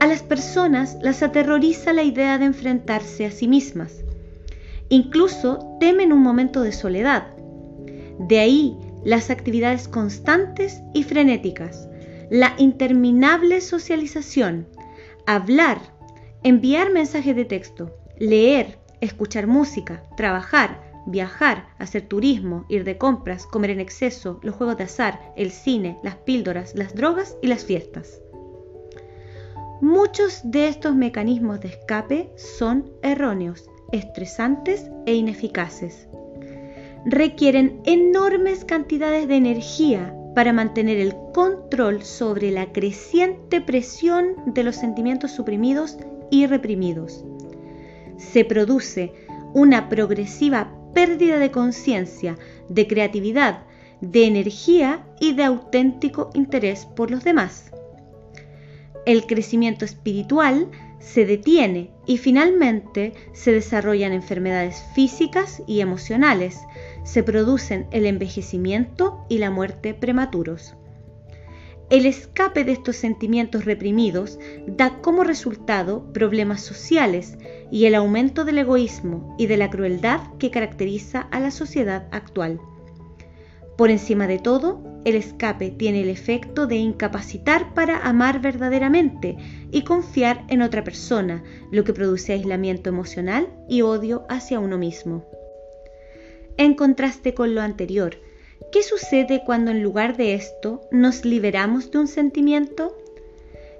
A 0.00 0.06
las 0.06 0.22
personas 0.22 0.96
las 1.02 1.22
aterroriza 1.22 1.92
la 1.92 2.04
idea 2.04 2.38
de 2.38 2.44
enfrentarse 2.44 3.26
a 3.26 3.32
sí 3.32 3.48
mismas. 3.48 4.04
Incluso 4.88 5.76
temen 5.80 6.12
un 6.12 6.22
momento 6.22 6.62
de 6.62 6.72
soledad. 6.72 7.26
De 8.20 8.38
ahí 8.38 8.76
las 9.04 9.30
actividades 9.30 9.88
constantes 9.88 10.82
y 10.94 11.02
frenéticas, 11.02 11.88
la 12.30 12.54
interminable 12.58 13.60
socialización, 13.60 14.68
hablar, 15.26 15.78
Enviar 16.44 16.92
mensajes 16.92 17.34
de 17.34 17.44
texto, 17.44 17.96
leer, 18.16 18.78
escuchar 19.00 19.48
música, 19.48 20.04
trabajar, 20.16 20.80
viajar, 21.06 21.68
hacer 21.78 22.02
turismo, 22.02 22.64
ir 22.68 22.84
de 22.84 22.96
compras, 22.96 23.46
comer 23.46 23.70
en 23.70 23.80
exceso, 23.80 24.38
los 24.42 24.54
juegos 24.54 24.76
de 24.76 24.84
azar, 24.84 25.32
el 25.36 25.50
cine, 25.50 25.98
las 26.02 26.16
píldoras, 26.16 26.74
las 26.76 26.94
drogas 26.94 27.36
y 27.42 27.48
las 27.48 27.64
fiestas. 27.64 28.20
Muchos 29.80 30.40
de 30.44 30.68
estos 30.68 30.94
mecanismos 30.94 31.60
de 31.60 31.68
escape 31.68 32.30
son 32.36 32.90
erróneos, 33.02 33.68
estresantes 33.90 34.90
e 35.06 35.14
ineficaces. 35.14 36.08
Requieren 37.04 37.80
enormes 37.84 38.64
cantidades 38.64 39.26
de 39.26 39.36
energía 39.36 40.14
para 40.34 40.52
mantener 40.52 40.98
el 40.98 41.14
control 41.32 42.02
sobre 42.02 42.50
la 42.50 42.72
creciente 42.72 43.60
presión 43.60 44.36
de 44.46 44.62
los 44.62 44.76
sentimientos 44.76 45.32
suprimidos 45.32 45.96
y 46.30 46.46
reprimidos. 46.46 47.24
Se 48.16 48.44
produce 48.44 49.12
una 49.54 49.88
progresiva 49.88 50.72
pérdida 50.94 51.38
de 51.38 51.50
conciencia, 51.50 52.36
de 52.68 52.86
creatividad, 52.86 53.62
de 54.00 54.26
energía 54.26 55.06
y 55.20 55.34
de 55.34 55.44
auténtico 55.44 56.30
interés 56.34 56.86
por 56.86 57.10
los 57.10 57.24
demás. 57.24 57.70
El 59.06 59.26
crecimiento 59.26 59.84
espiritual 59.84 60.68
se 60.98 61.24
detiene 61.24 61.90
y 62.06 62.18
finalmente 62.18 63.14
se 63.32 63.52
desarrollan 63.52 64.12
enfermedades 64.12 64.82
físicas 64.94 65.62
y 65.66 65.80
emocionales, 65.80 66.60
se 67.04 67.22
producen 67.22 67.86
el 67.90 68.06
envejecimiento 68.06 69.24
y 69.28 69.38
la 69.38 69.50
muerte 69.50 69.94
prematuros. 69.94 70.74
El 71.90 72.04
escape 72.04 72.64
de 72.64 72.72
estos 72.72 72.96
sentimientos 72.96 73.64
reprimidos 73.64 74.38
da 74.66 75.00
como 75.00 75.24
resultado 75.24 76.12
problemas 76.12 76.60
sociales 76.60 77.38
y 77.70 77.86
el 77.86 77.94
aumento 77.94 78.44
del 78.44 78.58
egoísmo 78.58 79.34
y 79.38 79.46
de 79.46 79.56
la 79.56 79.70
crueldad 79.70 80.20
que 80.38 80.50
caracteriza 80.50 81.22
a 81.30 81.40
la 81.40 81.50
sociedad 81.50 82.06
actual. 82.10 82.60
Por 83.78 83.90
encima 83.90 84.26
de 84.26 84.38
todo, 84.38 84.82
el 85.06 85.14
escape 85.14 85.70
tiene 85.70 86.02
el 86.02 86.10
efecto 86.10 86.66
de 86.66 86.76
incapacitar 86.76 87.72
para 87.72 87.98
amar 88.00 88.42
verdaderamente 88.42 89.36
y 89.70 89.82
confiar 89.82 90.44
en 90.48 90.60
otra 90.60 90.84
persona, 90.84 91.42
lo 91.72 91.84
que 91.84 91.94
produce 91.94 92.34
aislamiento 92.34 92.90
emocional 92.90 93.48
y 93.66 93.80
odio 93.80 94.26
hacia 94.28 94.60
uno 94.60 94.76
mismo. 94.76 95.24
En 96.58 96.74
contraste 96.74 97.32
con 97.32 97.54
lo 97.54 97.62
anterior, 97.62 98.18
¿qué 98.72 98.82
sucede 98.82 99.42
cuando 99.44 99.70
en 99.70 99.82
lugar 99.82 100.16
de 100.16 100.34
esto 100.34 100.82
nos 100.90 101.24
liberamos 101.24 101.90
de 101.90 101.98
un 101.98 102.08
sentimiento? 102.08 102.96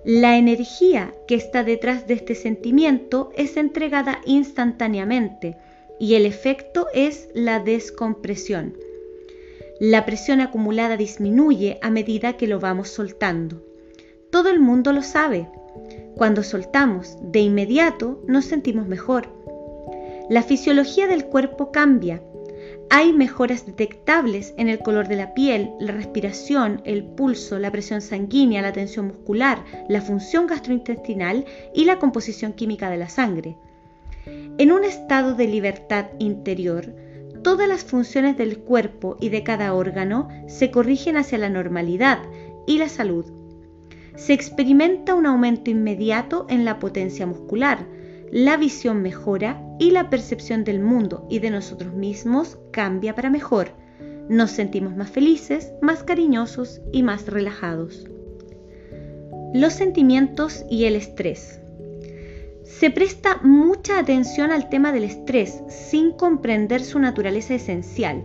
La 0.04 0.36
energía 0.36 1.14
que 1.26 1.34
está 1.34 1.64
detrás 1.64 2.06
de 2.06 2.14
este 2.14 2.34
sentimiento 2.34 3.30
es 3.36 3.56
entregada 3.56 4.20
instantáneamente 4.24 5.56
y 5.98 6.14
el 6.14 6.26
efecto 6.26 6.86
es 6.94 7.28
la 7.34 7.60
descompresión 7.60 8.74
la 9.80 10.04
presión 10.04 10.40
acumulada 10.40 10.96
disminuye 10.96 11.78
a 11.82 11.90
medida 11.90 12.36
que 12.36 12.48
lo 12.48 12.58
vamos 12.58 12.88
soltando. 12.88 13.62
Todo 14.30 14.50
el 14.50 14.58
mundo 14.58 14.92
lo 14.92 15.02
sabe. 15.02 15.48
Cuando 16.16 16.42
soltamos, 16.42 17.16
de 17.22 17.40
inmediato 17.40 18.20
nos 18.26 18.44
sentimos 18.44 18.88
mejor. 18.88 19.28
La 20.28 20.42
fisiología 20.42 21.06
del 21.06 21.26
cuerpo 21.26 21.70
cambia. 21.70 22.20
Hay 22.90 23.12
mejoras 23.12 23.66
detectables 23.66 24.54
en 24.56 24.68
el 24.68 24.78
color 24.78 25.08
de 25.08 25.16
la 25.16 25.34
piel, 25.34 25.72
la 25.78 25.92
respiración, 25.92 26.80
el 26.84 27.04
pulso, 27.04 27.58
la 27.58 27.70
presión 27.70 28.00
sanguínea, 28.00 28.62
la 28.62 28.72
tensión 28.72 29.08
muscular, 29.08 29.62
la 29.88 30.00
función 30.00 30.46
gastrointestinal 30.46 31.44
y 31.74 31.84
la 31.84 31.98
composición 31.98 32.54
química 32.54 32.88
de 32.88 32.96
la 32.96 33.10
sangre. 33.10 33.56
En 34.26 34.72
un 34.72 34.84
estado 34.84 35.34
de 35.34 35.48
libertad 35.48 36.06
interior, 36.18 36.94
todas 37.42 37.68
las 37.68 37.84
funciones 37.84 38.38
del 38.38 38.58
cuerpo 38.58 39.18
y 39.20 39.28
de 39.28 39.42
cada 39.42 39.74
órgano 39.74 40.28
se 40.46 40.70
corrigen 40.70 41.18
hacia 41.18 41.36
la 41.36 41.50
normalidad 41.50 42.20
y 42.66 42.78
la 42.78 42.88
salud. 42.88 43.26
Se 44.16 44.32
experimenta 44.32 45.14
un 45.14 45.26
aumento 45.26 45.70
inmediato 45.70 46.46
en 46.48 46.64
la 46.64 46.78
potencia 46.78 47.26
muscular, 47.26 47.86
la 48.30 48.56
visión 48.56 49.02
mejora 49.02 49.62
y 49.78 49.90
la 49.90 50.10
percepción 50.10 50.64
del 50.64 50.80
mundo 50.80 51.26
y 51.30 51.38
de 51.38 51.50
nosotros 51.50 51.94
mismos 51.94 52.58
cambia 52.72 53.14
para 53.14 53.30
mejor. 53.30 53.70
Nos 54.28 54.50
sentimos 54.50 54.94
más 54.94 55.10
felices, 55.10 55.72
más 55.80 56.02
cariñosos 56.02 56.82
y 56.92 57.02
más 57.02 57.26
relajados. 57.26 58.06
Los 59.54 59.72
sentimientos 59.72 60.64
y 60.68 60.84
el 60.84 60.96
estrés. 60.96 61.60
Se 62.64 62.90
presta 62.90 63.40
mucha 63.42 63.98
atención 63.98 64.50
al 64.50 64.68
tema 64.68 64.92
del 64.92 65.04
estrés 65.04 65.62
sin 65.68 66.12
comprender 66.12 66.84
su 66.84 66.98
naturaleza 66.98 67.54
esencial. 67.54 68.24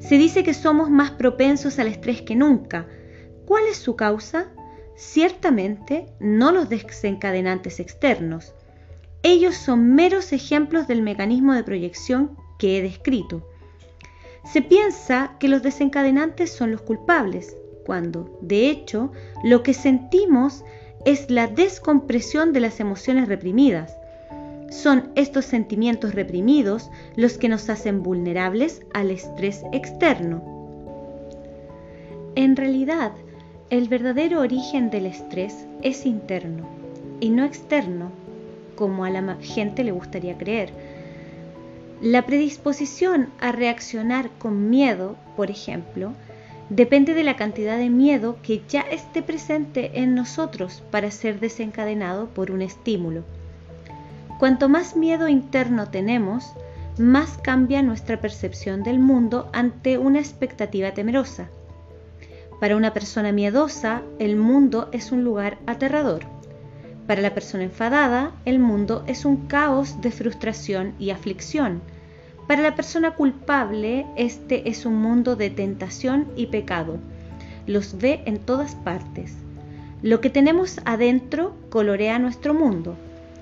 Se 0.00 0.18
dice 0.18 0.42
que 0.42 0.54
somos 0.54 0.90
más 0.90 1.12
propensos 1.12 1.78
al 1.78 1.86
estrés 1.86 2.22
que 2.22 2.34
nunca. 2.34 2.88
¿Cuál 3.46 3.66
es 3.70 3.76
su 3.76 3.94
causa? 3.94 4.48
Ciertamente 4.96 6.06
no 6.18 6.50
los 6.50 6.68
desencadenantes 6.68 7.78
externos. 7.78 8.54
Ellos 9.26 9.54
son 9.54 9.94
meros 9.94 10.34
ejemplos 10.34 10.86
del 10.86 11.00
mecanismo 11.00 11.54
de 11.54 11.64
proyección 11.64 12.36
que 12.58 12.76
he 12.76 12.82
descrito. 12.82 13.42
Se 14.44 14.60
piensa 14.60 15.36
que 15.40 15.48
los 15.48 15.62
desencadenantes 15.62 16.52
son 16.52 16.70
los 16.70 16.82
culpables, 16.82 17.56
cuando, 17.86 18.38
de 18.42 18.68
hecho, 18.68 19.12
lo 19.42 19.62
que 19.62 19.72
sentimos 19.72 20.62
es 21.06 21.30
la 21.30 21.46
descompresión 21.46 22.52
de 22.52 22.60
las 22.60 22.80
emociones 22.80 23.26
reprimidas. 23.26 23.96
Son 24.70 25.10
estos 25.14 25.46
sentimientos 25.46 26.14
reprimidos 26.14 26.90
los 27.16 27.38
que 27.38 27.48
nos 27.48 27.70
hacen 27.70 28.02
vulnerables 28.02 28.82
al 28.92 29.10
estrés 29.10 29.62
externo. 29.72 30.42
En 32.34 32.56
realidad, 32.56 33.12
el 33.70 33.88
verdadero 33.88 34.40
origen 34.40 34.90
del 34.90 35.06
estrés 35.06 35.66
es 35.80 36.04
interno 36.04 36.68
y 37.20 37.30
no 37.30 37.44
externo, 37.46 38.12
como 38.74 39.04
a 39.04 39.10
la 39.10 39.36
gente 39.40 39.84
le 39.84 39.92
gustaría 39.92 40.36
creer. 40.36 40.70
La 42.00 42.26
predisposición 42.26 43.30
a 43.40 43.52
reaccionar 43.52 44.30
con 44.38 44.68
miedo, 44.68 45.16
por 45.36 45.50
ejemplo, 45.50 46.12
depende 46.68 47.14
de 47.14 47.24
la 47.24 47.36
cantidad 47.36 47.78
de 47.78 47.90
miedo 47.90 48.36
que 48.42 48.62
ya 48.68 48.80
esté 48.82 49.22
presente 49.22 50.00
en 50.00 50.14
nosotros 50.14 50.82
para 50.90 51.10
ser 51.10 51.40
desencadenado 51.40 52.28
por 52.28 52.50
un 52.50 52.62
estímulo. 52.62 53.22
Cuanto 54.38 54.68
más 54.68 54.96
miedo 54.96 55.28
interno 55.28 55.88
tenemos, 55.88 56.52
más 56.98 57.38
cambia 57.38 57.82
nuestra 57.82 58.20
percepción 58.20 58.82
del 58.82 58.98
mundo 58.98 59.48
ante 59.52 59.98
una 59.98 60.18
expectativa 60.18 60.92
temerosa. 60.92 61.48
Para 62.60 62.76
una 62.76 62.92
persona 62.92 63.32
miedosa, 63.32 64.02
el 64.18 64.36
mundo 64.36 64.88
es 64.92 65.12
un 65.12 65.24
lugar 65.24 65.58
aterrador. 65.66 66.33
Para 67.06 67.22
la 67.22 67.34
persona 67.34 67.64
enfadada, 67.64 68.32
el 68.44 68.58
mundo 68.58 69.04
es 69.06 69.24
un 69.24 69.46
caos 69.46 70.00
de 70.00 70.10
frustración 70.10 70.94
y 70.98 71.10
aflicción 71.10 71.82
para 72.46 72.60
la 72.60 72.74
persona 72.74 73.14
culpable, 73.14 74.04
este 74.16 74.68
es 74.68 74.84
un 74.84 74.96
mundo 74.96 75.34
de 75.34 75.48
tentación 75.48 76.28
y 76.36 76.46
pecado. 76.46 76.98
Los 77.66 77.96
ve 77.96 78.20
en 78.26 78.38
todas 78.38 78.74
partes. 78.74 79.32
Lo 80.02 80.20
que 80.20 80.28
tenemos 80.28 80.78
adentro 80.84 81.54
colorea 81.70 82.18
nuestro 82.18 82.52
mundo. 82.52 82.96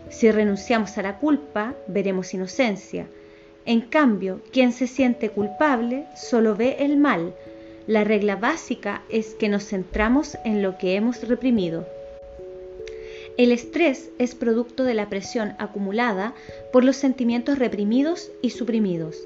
Si 0.08 0.30
renunciamos 0.30 0.96
a 0.98 1.02
la 1.02 1.18
culpa, 1.18 1.74
veremos 1.88 2.32
inocencia. 2.32 3.08
En 3.64 3.80
cambio, 3.80 4.40
quien 4.52 4.70
se 4.70 4.86
siente 4.86 5.30
culpable 5.30 6.06
solo 6.14 6.54
ve 6.54 6.76
el 6.78 6.96
mal. 6.96 7.34
La 7.88 8.04
regla 8.04 8.36
básica 8.36 9.02
es 9.08 9.34
que 9.34 9.48
nos 9.48 9.66
centramos 9.66 10.38
en 10.44 10.62
lo 10.62 10.78
que 10.78 10.94
hemos 10.94 11.26
reprimido. 11.26 11.88
El 13.38 13.50
estrés 13.50 14.10
es 14.18 14.34
producto 14.34 14.84
de 14.84 14.94
la 14.94 15.08
presión 15.08 15.54
acumulada 15.58 16.34
por 16.72 16.84
los 16.84 16.96
sentimientos 16.96 17.58
reprimidos 17.58 18.30
y 18.42 18.50
suprimidos. 18.50 19.16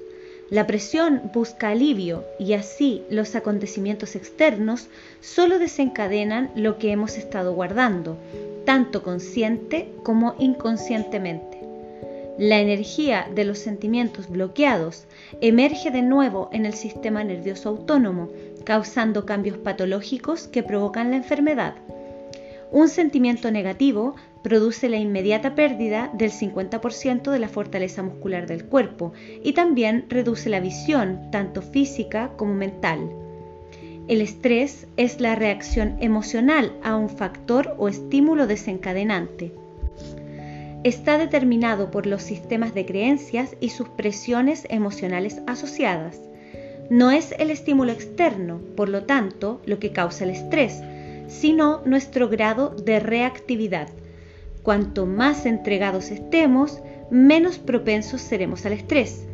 La 0.49 0.67
presión 0.69 1.23
busca 1.35 1.71
alivio 1.71 2.25
y 2.39 2.53
así 2.53 3.03
los 3.11 3.35
acontecimientos 3.35 4.15
externos 4.15 4.87
solo 5.21 5.59
desencadenan 5.59 6.53
lo 6.55 6.79
que 6.79 6.93
hemos 6.93 7.19
estado 7.19 7.53
guardando, 7.53 8.17
tanto 8.65 9.03
consciente 9.03 9.89
como 10.05 10.37
inconscientemente. 10.39 11.57
La 12.39 12.61
energía 12.61 13.29
de 13.35 13.45
los 13.45 13.59
sentimientos 13.59 14.29
bloqueados 14.29 15.07
emerge 15.41 15.91
de 15.91 16.03
nuevo 16.03 16.49
en 16.53 16.65
el 16.65 16.75
sistema 16.75 17.25
nervioso 17.25 17.71
autónomo, 17.71 18.29
causando 18.63 19.27
cambios 19.27 19.57
patológicos 19.57 20.47
que 20.47 20.63
provocan 20.63 21.11
la 21.11 21.17
enfermedad. 21.17 21.75
Un 22.73 22.89
sentimiento 22.89 23.51
negativo 23.51 24.17
produce 24.43 24.89
la 24.89 24.97
inmediata 24.97 25.55
pérdida 25.55 26.11
del 26.15 26.31
50% 26.31 27.31
de 27.31 27.39
la 27.39 27.49
fortaleza 27.49 28.03
muscular 28.03 28.47
del 28.47 28.65
cuerpo 28.65 29.13
y 29.43 29.53
también 29.53 30.07
reduce 30.09 30.51
la 30.51 30.61
visión, 30.61 31.31
tanto 31.31 31.63
física 31.63 32.33
como 32.37 32.55
mental. 32.55 33.11
El 34.09 34.21
estrés 34.21 34.87
es 34.97 35.21
la 35.21 35.35
reacción 35.35 35.97
emocional 36.01 36.73
a 36.85 36.97
un 36.97 37.09
factor 37.09 37.75
o 37.79 37.89
estímulo 37.89 38.47
desencadenante. 38.47 39.53
Está 40.85 41.19
determinado 41.19 41.91
por 41.91 42.07
los 42.07 42.23
sistemas 42.23 42.73
de 42.73 42.87
creencias 42.87 43.57
y 43.59 43.71
sus 43.71 43.89
presiones 43.89 44.67
emocionales 44.71 45.41
asociadas. 45.49 46.21
No 46.89 47.11
es 47.11 47.35
el 47.41 47.51
estímulo 47.51 47.91
externo, 47.91 48.61
por 48.77 48.89
lo 48.89 49.03
tanto, 49.03 49.61
lo 49.67 49.81
que 49.81 49.91
causa 49.91 50.23
el 50.23 50.31
estrés, 50.31 50.81
sino 51.29 51.83
nuestro 51.85 52.29
grado 52.29 52.71
de 52.71 53.01
reactividad. 53.01 53.89
Cuanto 54.63 55.07
más 55.07 55.47
entregados 55.47 56.11
estemos, 56.11 56.81
menos 57.11 57.59
propensos 57.59 58.21
seremos 58.21 58.67
al 58.67 58.73
estrés. 58.73 59.25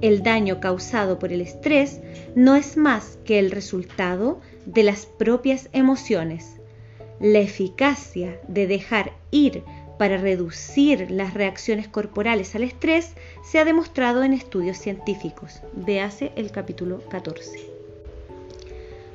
El 0.00 0.22
daño 0.22 0.60
causado 0.60 1.18
por 1.18 1.32
el 1.32 1.40
estrés 1.40 2.00
no 2.34 2.54
es 2.54 2.76
más 2.76 3.18
que 3.24 3.38
el 3.38 3.50
resultado 3.50 4.40
de 4.66 4.82
las 4.82 5.06
propias 5.06 5.70
emociones. 5.72 6.56
La 7.18 7.38
eficacia 7.38 8.38
de 8.46 8.66
dejar 8.66 9.12
ir 9.30 9.62
para 9.98 10.18
reducir 10.18 11.10
las 11.10 11.32
reacciones 11.32 11.88
corporales 11.88 12.54
al 12.54 12.64
estrés 12.64 13.14
se 13.42 13.58
ha 13.58 13.64
demostrado 13.64 14.22
en 14.22 14.34
estudios 14.34 14.76
científicos. 14.76 15.62
Véase 15.72 16.32
el 16.36 16.50
capítulo 16.50 17.00
14. 17.08 17.75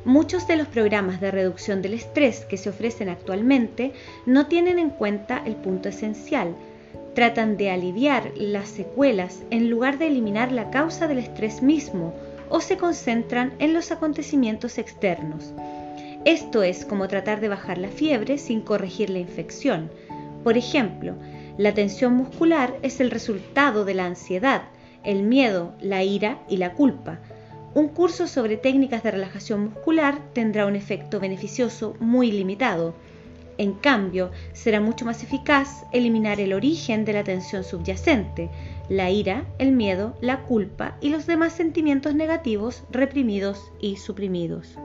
Muchos 0.05 0.47
de 0.47 0.55
los 0.55 0.67
programas 0.67 1.21
de 1.21 1.29
reducción 1.29 1.83
del 1.83 1.93
estrés 1.93 2.45
que 2.45 2.57
se 2.57 2.69
ofrecen 2.69 3.07
actualmente 3.07 3.93
no 4.25 4.47
tienen 4.47 4.79
en 4.79 4.89
cuenta 4.89 5.43
el 5.45 5.55
punto 5.55 5.89
esencial. 5.89 6.55
Tratan 7.13 7.55
de 7.55 7.69
aliviar 7.69 8.31
las 8.35 8.69
secuelas 8.69 9.43
en 9.51 9.69
lugar 9.69 9.99
de 9.99 10.07
eliminar 10.07 10.51
la 10.51 10.71
causa 10.71 11.07
del 11.07 11.19
estrés 11.19 11.61
mismo 11.61 12.15
o 12.49 12.61
se 12.61 12.77
concentran 12.77 13.53
en 13.59 13.73
los 13.73 13.91
acontecimientos 13.91 14.79
externos. 14.79 15.53
Esto 16.25 16.63
es 16.63 16.83
como 16.83 17.07
tratar 17.07 17.39
de 17.39 17.49
bajar 17.49 17.77
la 17.77 17.89
fiebre 17.89 18.39
sin 18.39 18.61
corregir 18.61 19.11
la 19.11 19.19
infección. 19.19 19.91
Por 20.43 20.57
ejemplo, 20.57 21.13
la 21.57 21.75
tensión 21.75 22.13
muscular 22.13 22.75
es 22.81 22.99
el 23.01 23.11
resultado 23.11 23.85
de 23.85 23.93
la 23.93 24.05
ansiedad, 24.05 24.63
el 25.03 25.21
miedo, 25.21 25.73
la 25.79 26.03
ira 26.03 26.39
y 26.49 26.57
la 26.57 26.73
culpa. 26.73 27.19
Un 27.73 27.87
curso 27.87 28.27
sobre 28.27 28.57
técnicas 28.57 29.01
de 29.01 29.11
relajación 29.11 29.63
muscular 29.63 30.19
tendrá 30.33 30.65
un 30.65 30.75
efecto 30.75 31.21
beneficioso 31.21 31.95
muy 32.01 32.29
limitado. 32.29 32.93
En 33.57 33.71
cambio, 33.73 34.31
será 34.51 34.81
mucho 34.81 35.05
más 35.05 35.23
eficaz 35.23 35.85
eliminar 35.93 36.41
el 36.41 36.51
origen 36.51 37.05
de 37.05 37.13
la 37.13 37.23
tensión 37.23 37.63
subyacente, 37.63 38.49
la 38.89 39.09
ira, 39.09 39.45
el 39.57 39.71
miedo, 39.71 40.17
la 40.19 40.41
culpa 40.43 40.97
y 40.99 41.09
los 41.09 41.27
demás 41.27 41.53
sentimientos 41.53 42.13
negativos 42.13 42.83
reprimidos 42.91 43.71
y 43.79 43.95
suprimidos. 43.95 44.77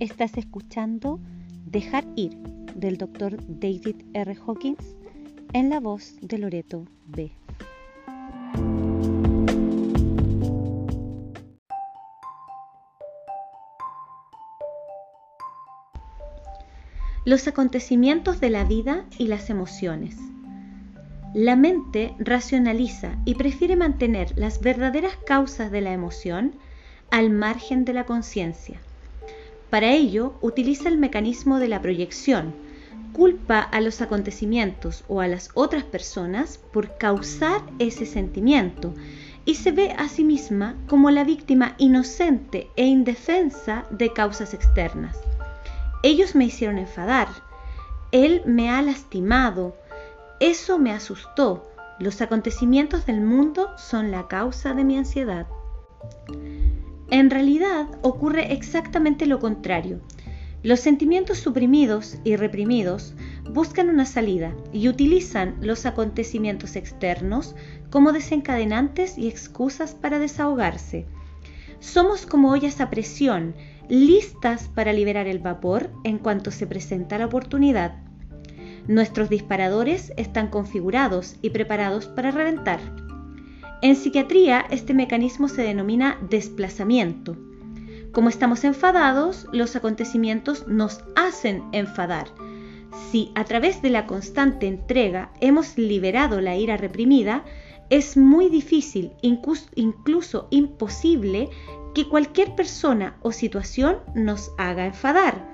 Estás 0.00 0.36
escuchando 0.36 1.20
Dejar 1.64 2.04
Ir 2.16 2.32
del 2.74 2.96
Dr. 2.98 3.36
David 3.46 3.96
R. 4.14 4.36
Hawkins 4.46 4.96
en 5.52 5.70
la 5.70 5.80
voz 5.80 6.16
de 6.20 6.38
Loreto 6.38 6.86
B. 7.06 7.32
Los 17.24 17.46
acontecimientos 17.46 18.40
de 18.40 18.50
la 18.50 18.64
vida 18.64 19.04
y 19.16 19.28
las 19.28 19.48
emociones. 19.48 20.16
La 21.34 21.56
mente 21.56 22.14
racionaliza 22.18 23.16
y 23.24 23.36
prefiere 23.36 23.76
mantener 23.76 24.32
las 24.36 24.60
verdaderas 24.60 25.16
causas 25.24 25.70
de 25.70 25.80
la 25.80 25.92
emoción 25.92 26.56
al 27.10 27.30
margen 27.30 27.84
de 27.84 27.92
la 27.92 28.04
conciencia 28.04 28.80
para 29.72 29.90
ello, 29.92 30.34
utiliza 30.42 30.90
el 30.90 30.98
mecanismo 30.98 31.58
de 31.58 31.66
la 31.66 31.80
proyección. 31.80 32.54
Culpa 33.14 33.60
a 33.60 33.80
los 33.80 34.02
acontecimientos 34.02 35.02
o 35.08 35.22
a 35.22 35.28
las 35.28 35.48
otras 35.54 35.82
personas 35.82 36.58
por 36.58 36.98
causar 36.98 37.62
ese 37.78 38.04
sentimiento 38.04 38.92
y 39.46 39.54
se 39.54 39.72
ve 39.72 39.94
a 39.96 40.10
sí 40.10 40.24
misma 40.24 40.76
como 40.88 41.10
la 41.10 41.24
víctima 41.24 41.74
inocente 41.78 42.68
e 42.76 42.84
indefensa 42.84 43.86
de 43.90 44.12
causas 44.12 44.52
externas. 44.52 45.18
Ellos 46.02 46.34
me 46.34 46.44
hicieron 46.44 46.76
enfadar, 46.76 47.28
él 48.10 48.42
me 48.44 48.68
ha 48.68 48.82
lastimado, 48.82 49.74
eso 50.38 50.78
me 50.78 50.92
asustó, 50.92 51.66
los 51.98 52.20
acontecimientos 52.20 53.06
del 53.06 53.22
mundo 53.22 53.70
son 53.78 54.10
la 54.10 54.28
causa 54.28 54.74
de 54.74 54.84
mi 54.84 54.98
ansiedad. 54.98 55.46
En 57.12 57.28
realidad 57.28 57.88
ocurre 58.00 58.54
exactamente 58.54 59.26
lo 59.26 59.38
contrario. 59.38 60.00
Los 60.62 60.80
sentimientos 60.80 61.36
suprimidos 61.36 62.16
y 62.24 62.36
reprimidos 62.36 63.12
buscan 63.50 63.90
una 63.90 64.06
salida 64.06 64.54
y 64.72 64.88
utilizan 64.88 65.56
los 65.60 65.84
acontecimientos 65.84 66.74
externos 66.74 67.54
como 67.90 68.12
desencadenantes 68.12 69.18
y 69.18 69.28
excusas 69.28 69.94
para 69.94 70.18
desahogarse. 70.18 71.04
Somos 71.80 72.24
como 72.24 72.50
ollas 72.50 72.80
a 72.80 72.88
presión, 72.88 73.56
listas 73.90 74.68
para 74.74 74.94
liberar 74.94 75.26
el 75.26 75.38
vapor 75.38 75.90
en 76.04 76.16
cuanto 76.16 76.50
se 76.50 76.66
presenta 76.66 77.18
la 77.18 77.26
oportunidad. 77.26 77.96
Nuestros 78.88 79.28
disparadores 79.28 80.14
están 80.16 80.48
configurados 80.48 81.36
y 81.42 81.50
preparados 81.50 82.06
para 82.06 82.30
reventar. 82.30 82.80
En 83.82 83.96
psiquiatría, 83.96 84.64
este 84.70 84.94
mecanismo 84.94 85.48
se 85.48 85.62
denomina 85.62 86.16
desplazamiento. 86.30 87.36
Como 88.12 88.28
estamos 88.28 88.62
enfadados, 88.62 89.48
los 89.52 89.74
acontecimientos 89.74 90.68
nos 90.68 91.02
hacen 91.16 91.64
enfadar. 91.72 92.28
Si 93.10 93.32
a 93.34 93.42
través 93.44 93.82
de 93.82 93.90
la 93.90 94.06
constante 94.06 94.68
entrega 94.68 95.32
hemos 95.40 95.76
liberado 95.76 96.40
la 96.40 96.54
ira 96.54 96.76
reprimida, 96.76 97.44
es 97.90 98.16
muy 98.16 98.48
difícil, 98.48 99.12
incluso 99.20 100.46
imposible, 100.50 101.50
que 101.92 102.08
cualquier 102.08 102.54
persona 102.54 103.16
o 103.20 103.32
situación 103.32 103.96
nos 104.14 104.52
haga 104.58 104.86
enfadar. 104.86 105.50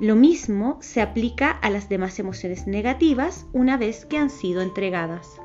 Lo 0.00 0.16
mismo 0.16 0.78
se 0.80 1.00
aplica 1.00 1.52
a 1.52 1.70
las 1.70 1.88
demás 1.88 2.18
emociones 2.18 2.66
negativas 2.66 3.46
una 3.52 3.76
vez 3.76 4.06
que 4.06 4.18
han 4.18 4.30
sido 4.30 4.60
entregadas. 4.60 5.40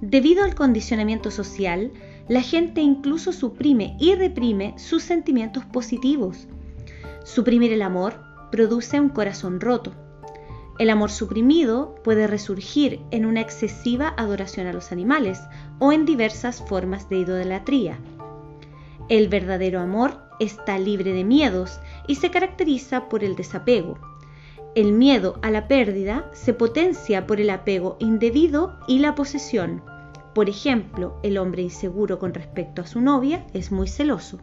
Debido 0.00 0.44
al 0.44 0.54
condicionamiento 0.54 1.30
social, 1.30 1.90
la 2.28 2.42
gente 2.42 2.82
incluso 2.82 3.32
suprime 3.32 3.96
y 3.98 4.14
reprime 4.14 4.74
sus 4.76 5.02
sentimientos 5.02 5.64
positivos. 5.64 6.48
Suprimir 7.24 7.72
el 7.72 7.80
amor 7.82 8.20
produce 8.50 9.00
un 9.00 9.08
corazón 9.08 9.60
roto. 9.60 9.92
El 10.78 10.90
amor 10.90 11.10
suprimido 11.10 11.94
puede 12.04 12.26
resurgir 12.26 13.00
en 13.10 13.24
una 13.24 13.40
excesiva 13.40 14.12
adoración 14.18 14.66
a 14.66 14.74
los 14.74 14.92
animales 14.92 15.40
o 15.78 15.92
en 15.92 16.04
diversas 16.04 16.62
formas 16.62 17.08
de 17.08 17.18
idolatría. 17.18 17.98
El 19.08 19.28
verdadero 19.28 19.80
amor 19.80 20.20
está 20.40 20.78
libre 20.78 21.14
de 21.14 21.24
miedos 21.24 21.80
y 22.06 22.16
se 22.16 22.30
caracteriza 22.30 23.08
por 23.08 23.24
el 23.24 23.34
desapego. 23.34 23.98
El 24.76 24.92
miedo 24.92 25.38
a 25.40 25.50
la 25.50 25.68
pérdida 25.68 26.30
se 26.34 26.52
potencia 26.52 27.26
por 27.26 27.40
el 27.40 27.48
apego 27.48 27.96
indebido 27.98 28.78
y 28.86 28.98
la 28.98 29.14
posesión. 29.14 29.82
Por 30.34 30.50
ejemplo, 30.50 31.18
el 31.22 31.38
hombre 31.38 31.62
inseguro 31.62 32.18
con 32.18 32.34
respecto 32.34 32.82
a 32.82 32.86
su 32.86 33.00
novia 33.00 33.46
es 33.54 33.72
muy 33.72 33.88
celoso. 33.88 34.38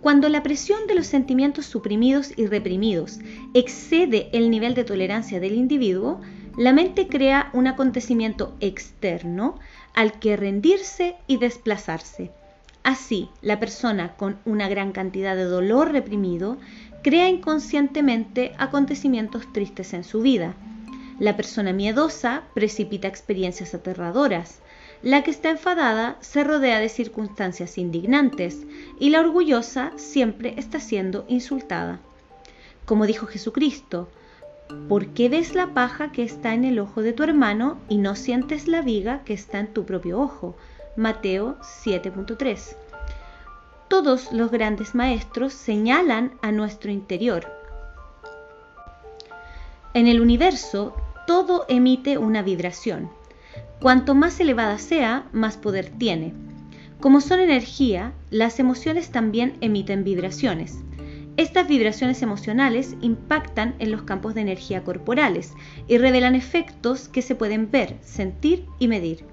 Cuando 0.00 0.28
la 0.28 0.44
presión 0.44 0.86
de 0.86 0.94
los 0.94 1.08
sentimientos 1.08 1.66
suprimidos 1.66 2.32
y 2.36 2.46
reprimidos 2.46 3.18
excede 3.54 4.30
el 4.32 4.50
nivel 4.50 4.74
de 4.74 4.84
tolerancia 4.84 5.40
del 5.40 5.56
individuo, 5.56 6.20
la 6.56 6.72
mente 6.72 7.08
crea 7.08 7.50
un 7.52 7.66
acontecimiento 7.66 8.54
externo 8.60 9.58
al 9.94 10.20
que 10.20 10.36
rendirse 10.36 11.16
y 11.26 11.38
desplazarse. 11.38 12.30
Así, 12.82 13.28
la 13.42 13.60
persona 13.60 14.16
con 14.16 14.38
una 14.46 14.68
gran 14.68 14.92
cantidad 14.92 15.36
de 15.36 15.44
dolor 15.44 15.92
reprimido 15.92 16.56
crea 17.02 17.28
inconscientemente 17.28 18.52
acontecimientos 18.58 19.52
tristes 19.52 19.94
en 19.94 20.04
su 20.04 20.20
vida. 20.20 20.54
La 21.18 21.36
persona 21.36 21.72
miedosa 21.72 22.42
precipita 22.54 23.08
experiencias 23.08 23.74
aterradoras. 23.74 24.60
La 25.02 25.22
que 25.22 25.30
está 25.30 25.50
enfadada 25.50 26.16
se 26.20 26.44
rodea 26.44 26.78
de 26.78 26.90
circunstancias 26.90 27.78
indignantes 27.78 28.66
y 28.98 29.10
la 29.10 29.20
orgullosa 29.20 29.92
siempre 29.96 30.54
está 30.58 30.78
siendo 30.78 31.24
insultada. 31.28 32.00
Como 32.84 33.06
dijo 33.06 33.26
Jesucristo, 33.26 34.08
¿por 34.88 35.08
qué 35.08 35.28
ves 35.28 35.54
la 35.54 35.68
paja 35.68 36.12
que 36.12 36.22
está 36.22 36.52
en 36.52 36.64
el 36.64 36.78
ojo 36.78 37.02
de 37.02 37.12
tu 37.12 37.22
hermano 37.22 37.78
y 37.88 37.96
no 37.96 38.14
sientes 38.14 38.68
la 38.68 38.82
viga 38.82 39.22
que 39.24 39.32
está 39.32 39.58
en 39.58 39.72
tu 39.72 39.86
propio 39.86 40.20
ojo? 40.20 40.54
Mateo 40.96 41.56
7.3 41.60 42.89
todos 43.90 44.32
los 44.32 44.52
grandes 44.52 44.94
maestros 44.94 45.52
señalan 45.52 46.32
a 46.42 46.52
nuestro 46.52 46.92
interior. 46.92 47.44
En 49.94 50.06
el 50.06 50.20
universo, 50.20 50.94
todo 51.26 51.66
emite 51.68 52.16
una 52.16 52.40
vibración. 52.40 53.10
Cuanto 53.80 54.14
más 54.14 54.38
elevada 54.38 54.78
sea, 54.78 55.28
más 55.32 55.56
poder 55.56 55.90
tiene. 55.90 56.32
Como 57.00 57.20
son 57.20 57.40
energía, 57.40 58.12
las 58.30 58.60
emociones 58.60 59.10
también 59.10 59.56
emiten 59.60 60.04
vibraciones. 60.04 60.78
Estas 61.36 61.66
vibraciones 61.66 62.22
emocionales 62.22 62.94
impactan 63.00 63.74
en 63.80 63.90
los 63.90 64.02
campos 64.02 64.34
de 64.34 64.42
energía 64.42 64.84
corporales 64.84 65.52
y 65.88 65.98
revelan 65.98 66.36
efectos 66.36 67.08
que 67.08 67.22
se 67.22 67.34
pueden 67.34 67.72
ver, 67.72 67.96
sentir 68.02 68.66
y 68.78 68.86
medir. 68.86 69.24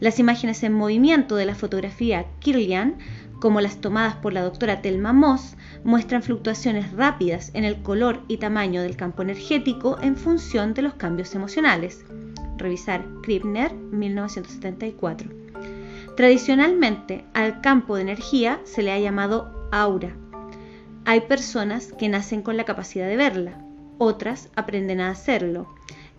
Las 0.00 0.18
imágenes 0.18 0.62
en 0.62 0.72
movimiento 0.72 1.36
de 1.36 1.46
la 1.46 1.54
fotografía 1.54 2.26
Kirlian 2.40 2.96
como 3.40 3.60
las 3.60 3.80
tomadas 3.80 4.16
por 4.16 4.32
la 4.32 4.42
doctora 4.42 4.82
Telma 4.82 5.12
Moss, 5.12 5.56
muestran 5.84 6.22
fluctuaciones 6.22 6.92
rápidas 6.92 7.50
en 7.54 7.64
el 7.64 7.82
color 7.82 8.22
y 8.28 8.38
tamaño 8.38 8.82
del 8.82 8.96
campo 8.96 9.22
energético 9.22 9.98
en 10.00 10.16
función 10.16 10.74
de 10.74 10.82
los 10.82 10.94
cambios 10.94 11.34
emocionales. 11.34 12.04
Revisar 12.56 13.04
Kripner, 13.22 13.72
1974. 13.74 15.30
Tradicionalmente, 16.16 17.24
al 17.32 17.60
campo 17.60 17.94
de 17.94 18.02
energía 18.02 18.60
se 18.64 18.82
le 18.82 18.90
ha 18.90 18.98
llamado 18.98 19.68
aura. 19.70 20.16
Hay 21.04 21.22
personas 21.22 21.92
que 21.92 22.08
nacen 22.08 22.42
con 22.42 22.56
la 22.56 22.64
capacidad 22.64 23.06
de 23.06 23.16
verla, 23.16 23.64
otras 23.98 24.50
aprenden 24.56 25.00
a 25.00 25.10
hacerlo. 25.10 25.68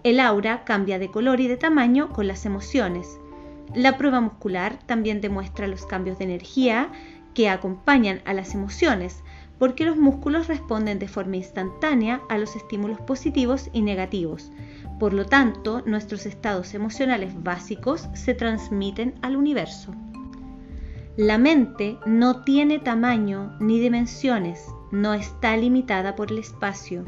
El 0.04 0.20
aura 0.20 0.64
cambia 0.64 1.00
de 1.00 1.12
color 1.12 1.40
y 1.42 1.48
de 1.48 1.58
tamaño 1.58 2.10
con 2.10 2.28
las 2.28 2.46
emociones. 2.46 3.20
La 3.76 3.98
prueba 3.98 4.20
muscular 4.20 4.80
también 4.86 5.22
demuestra 5.22 5.68
los 5.68 5.86
cambios 5.86 6.18
de 6.18 6.26
energía 6.26 6.92
que 7.34 7.50
acompañan 7.50 8.22
a 8.26 8.34
las 8.34 8.56
emociones, 8.56 9.24
porque 9.60 9.86
los 9.86 9.98
músculos 9.98 10.48
responden 10.48 10.98
de 10.98 11.08
forma 11.08 11.38
instantánea 11.38 12.22
a 12.30 12.38
los 12.38 12.56
estímulos 12.56 13.00
positivos 13.02 13.70
y 13.74 13.82
negativos. 13.82 14.52
Por 15.00 15.14
lo 15.14 15.26
tanto, 15.26 15.84
nuestros 15.86 16.26
estados 16.26 16.74
emocionales 16.74 17.34
básicos 17.44 18.10
se 18.14 18.34
transmiten 18.34 19.16
al 19.22 19.36
universo. 19.36 19.94
La 21.16 21.38
mente 21.38 21.98
no 22.06 22.44
tiene 22.44 22.80
tamaño 22.80 23.56
ni 23.60 23.80
dimensiones, 23.80 24.66
no 24.92 25.14
está 25.14 25.56
limitada 25.58 26.16
por 26.16 26.32
el 26.32 26.40
espacio. 26.40 27.04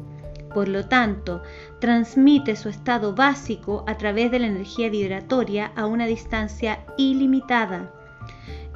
Por 0.53 0.67
lo 0.67 0.87
tanto, 0.87 1.41
transmite 1.81 2.55
su 2.55 2.69
estado 2.69 3.13
básico 3.15 3.83
a 3.87 3.97
través 3.97 4.31
de 4.31 4.39
la 4.39 4.47
energía 4.47 4.89
vibratoria 4.89 5.73
a 5.75 5.87
una 5.87 6.05
distancia 6.05 6.85
ilimitada. 6.97 7.91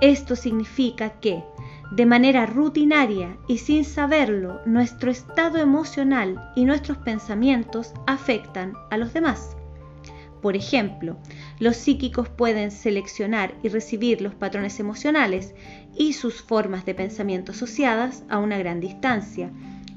Esto 0.01 0.35
significa 0.35 1.11
que, 1.21 1.43
de 1.91 2.05
manera 2.07 2.47
rutinaria 2.47 3.37
y 3.47 3.59
sin 3.59 3.85
saberlo, 3.85 4.59
nuestro 4.65 5.11
estado 5.11 5.59
emocional 5.59 6.51
y 6.55 6.65
nuestros 6.65 6.97
pensamientos 6.97 7.93
afectan 8.07 8.73
a 8.89 8.97
los 8.97 9.13
demás. 9.13 9.55
Por 10.41 10.55
ejemplo, 10.55 11.17
los 11.59 11.75
psíquicos 11.77 12.27
pueden 12.27 12.71
seleccionar 12.71 13.53
y 13.61 13.69
recibir 13.69 14.21
los 14.21 14.33
patrones 14.33 14.79
emocionales 14.79 15.53
y 15.95 16.13
sus 16.13 16.41
formas 16.41 16.85
de 16.85 16.95
pensamiento 16.95 17.51
asociadas 17.51 18.23
a 18.29 18.39
una 18.39 18.57
gran 18.57 18.79
distancia. 18.79 19.51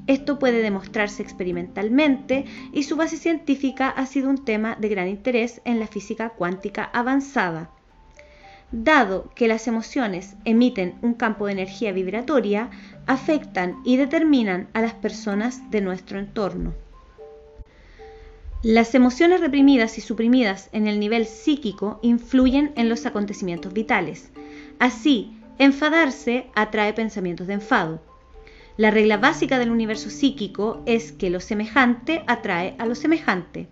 Esto 0.09 0.39
puede 0.39 0.63
demostrarse 0.63 1.21
experimentalmente 1.21 2.45
y 2.73 2.81
su 2.81 2.95
base 2.95 3.15
científica 3.15 3.89
ha 3.89 4.07
sido 4.07 4.27
un 4.27 4.43
tema 4.43 4.75
de 4.79 4.89
gran 4.89 5.07
interés 5.07 5.61
en 5.65 5.79
la 5.79 5.85
física 5.85 6.31
cuántica 6.31 6.83
avanzada. 6.83 7.69
Dado 8.71 9.29
que 9.35 9.47
las 9.47 9.67
emociones 9.67 10.35
emiten 10.45 10.95
un 11.03 11.13
campo 11.13 11.45
de 11.45 11.51
energía 11.51 11.91
vibratoria, 11.91 12.71
afectan 13.05 13.81
y 13.85 13.97
determinan 13.97 14.67
a 14.73 14.81
las 14.81 14.95
personas 14.95 15.69
de 15.69 15.81
nuestro 15.81 16.17
entorno. 16.17 16.73
Las 18.63 18.95
emociones 18.95 19.41
reprimidas 19.41 19.99
y 19.99 20.01
suprimidas 20.01 20.69
en 20.71 20.87
el 20.87 20.99
nivel 20.99 21.27
psíquico 21.27 21.99
influyen 22.01 22.73
en 22.77 22.89
los 22.89 23.05
acontecimientos 23.05 23.73
vitales. 23.73 24.31
Así, 24.79 25.39
enfadarse 25.59 26.47
atrae 26.55 26.93
pensamientos 26.93 27.45
de 27.45 27.53
enfado. 27.53 28.08
La 28.79 28.91
regla 28.91 29.17
básica 29.17 29.59
del 29.59 29.71
universo 29.71 30.09
psíquico 30.09 30.83
es 30.85 31.11
que 31.11 31.29
lo 31.29 31.41
semejante 31.41 32.23
atrae 32.27 32.75
a 32.77 32.85
lo 32.85 32.95
semejante. 32.95 33.67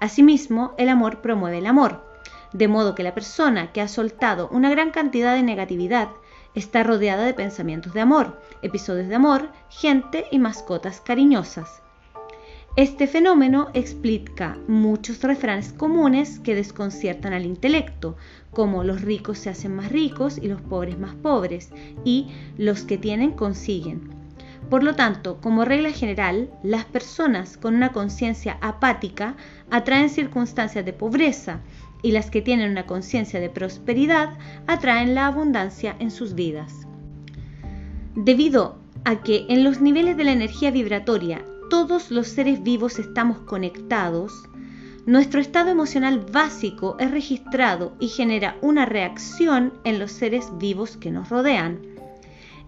Asimismo, 0.00 0.74
el 0.76 0.90
amor 0.90 1.22
promueve 1.22 1.56
el 1.56 1.66
amor, 1.66 2.04
de 2.52 2.68
modo 2.68 2.94
que 2.94 3.02
la 3.02 3.14
persona 3.14 3.72
que 3.72 3.80
ha 3.80 3.88
soltado 3.88 4.50
una 4.52 4.68
gran 4.68 4.90
cantidad 4.90 5.34
de 5.34 5.42
negatividad 5.42 6.10
está 6.54 6.82
rodeada 6.82 7.24
de 7.24 7.32
pensamientos 7.32 7.94
de 7.94 8.02
amor, 8.02 8.38
episodios 8.60 9.08
de 9.08 9.14
amor, 9.14 9.48
gente 9.70 10.26
y 10.30 10.38
mascotas 10.38 11.00
cariñosas. 11.00 11.80
Este 12.76 13.06
fenómeno 13.06 13.70
explica 13.72 14.58
muchos 14.68 15.22
refranes 15.22 15.72
comunes 15.72 16.38
que 16.38 16.54
desconciertan 16.54 17.32
al 17.32 17.46
intelecto, 17.46 18.18
como 18.50 18.84
los 18.84 19.00
ricos 19.00 19.38
se 19.38 19.48
hacen 19.48 19.74
más 19.74 19.90
ricos 19.90 20.36
y 20.36 20.48
los 20.48 20.60
pobres 20.60 20.98
más 20.98 21.14
pobres, 21.14 21.70
y 22.04 22.28
los 22.58 22.82
que 22.82 22.98
tienen 22.98 23.32
consiguen. 23.32 24.17
Por 24.70 24.82
lo 24.82 24.94
tanto, 24.94 25.40
como 25.40 25.64
regla 25.64 25.90
general, 25.92 26.50
las 26.62 26.84
personas 26.84 27.56
con 27.56 27.74
una 27.74 27.92
conciencia 27.92 28.58
apática 28.60 29.34
atraen 29.70 30.10
circunstancias 30.10 30.84
de 30.84 30.92
pobreza 30.92 31.60
y 32.02 32.12
las 32.12 32.30
que 32.30 32.42
tienen 32.42 32.70
una 32.70 32.86
conciencia 32.86 33.40
de 33.40 33.48
prosperidad 33.48 34.36
atraen 34.66 35.14
la 35.14 35.26
abundancia 35.26 35.96
en 35.98 36.10
sus 36.10 36.34
vidas. 36.34 36.86
Debido 38.14 38.78
a 39.04 39.22
que 39.22 39.46
en 39.48 39.64
los 39.64 39.80
niveles 39.80 40.16
de 40.16 40.24
la 40.24 40.32
energía 40.32 40.70
vibratoria 40.70 41.42
todos 41.70 42.10
los 42.10 42.28
seres 42.28 42.62
vivos 42.62 42.98
estamos 42.98 43.38
conectados, 43.38 44.32
nuestro 45.06 45.40
estado 45.40 45.70
emocional 45.70 46.26
básico 46.30 46.96
es 46.98 47.10
registrado 47.10 47.94
y 47.98 48.08
genera 48.08 48.58
una 48.60 48.84
reacción 48.84 49.72
en 49.84 49.98
los 49.98 50.12
seres 50.12 50.46
vivos 50.58 50.98
que 50.98 51.10
nos 51.10 51.30
rodean. 51.30 51.80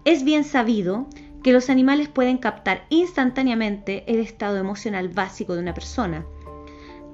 Es 0.03 0.23
bien 0.23 0.43
sabido 0.43 1.07
que 1.43 1.53
los 1.53 1.69
animales 1.69 2.07
pueden 2.07 2.37
captar 2.37 2.85
instantáneamente 2.89 4.03
el 4.11 4.19
estado 4.19 4.57
emocional 4.57 5.09
básico 5.09 5.55
de 5.55 5.61
una 5.61 5.73
persona. 5.73 6.25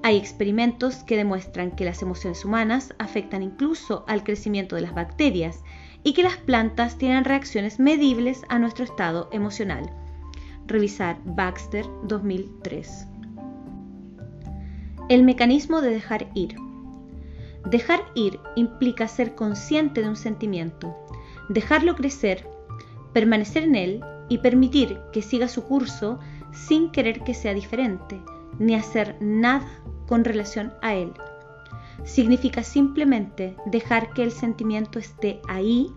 Hay 0.03 0.17
experimentos 0.17 1.03
que 1.03 1.17
demuestran 1.17 1.71
que 1.71 1.85
las 1.85 2.01
emociones 2.01 2.45
humanas 2.45 2.93
afectan 2.99 3.41
incluso 3.41 4.05
al 4.07 4.23
crecimiento 4.23 4.75
de 4.75 4.81
las 4.81 4.93
bacterias 4.93 5.63
y 6.03 6.13
que 6.13 6.23
las 6.23 6.37
plantas 6.37 6.97
tienen 6.97 7.25
reacciones 7.25 7.79
medibles 7.79 8.43
a 8.49 8.59
nuestro 8.59 8.83
estado 8.83 9.29
emocional. 9.31 9.89
Revisar 10.67 11.17
Baxter 11.25 11.85
2003. 12.03 13.07
El 15.09 15.23
mecanismo 15.23 15.81
de 15.81 15.89
dejar 15.89 16.29
ir. 16.33 16.55
Dejar 17.69 18.01
ir 18.13 18.39
implica 18.55 19.07
ser 19.07 19.35
consciente 19.35 20.01
de 20.01 20.09
un 20.09 20.15
sentimiento, 20.15 20.95
dejarlo 21.49 21.95
crecer, 21.95 22.47
permanecer 23.13 23.63
en 23.63 23.75
él 23.75 24.03
y 24.29 24.39
permitir 24.39 24.99
que 25.11 25.21
siga 25.21 25.47
su 25.47 25.63
curso 25.63 26.19
sin 26.51 26.91
querer 26.91 27.23
que 27.23 27.33
sea 27.33 27.53
diferente, 27.53 28.19
ni 28.59 28.75
hacer 28.75 29.17
nada 29.19 29.67
con 30.07 30.23
relación 30.23 30.73
a 30.81 30.95
él. 30.95 31.13
Significa 32.03 32.63
simplemente 32.63 33.55
dejar 33.65 34.13
que 34.13 34.23
el 34.23 34.31
sentimiento 34.31 34.99
esté 34.99 35.41
ahí 35.47 35.91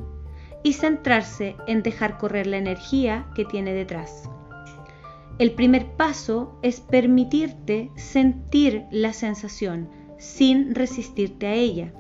y 0.62 0.74
centrarse 0.74 1.56
en 1.66 1.82
dejar 1.82 2.18
correr 2.18 2.46
la 2.46 2.58
energía 2.58 3.26
que 3.34 3.44
tiene 3.44 3.72
detrás. 3.72 4.28
El 5.38 5.52
primer 5.52 5.86
paso 5.92 6.58
es 6.62 6.80
permitirte 6.80 7.90
sentir 7.96 8.84
la 8.90 9.14
sensación 9.14 9.88
sin 10.18 10.74
resistirte 10.74 11.46
a 11.46 11.54
ella, 11.54 11.94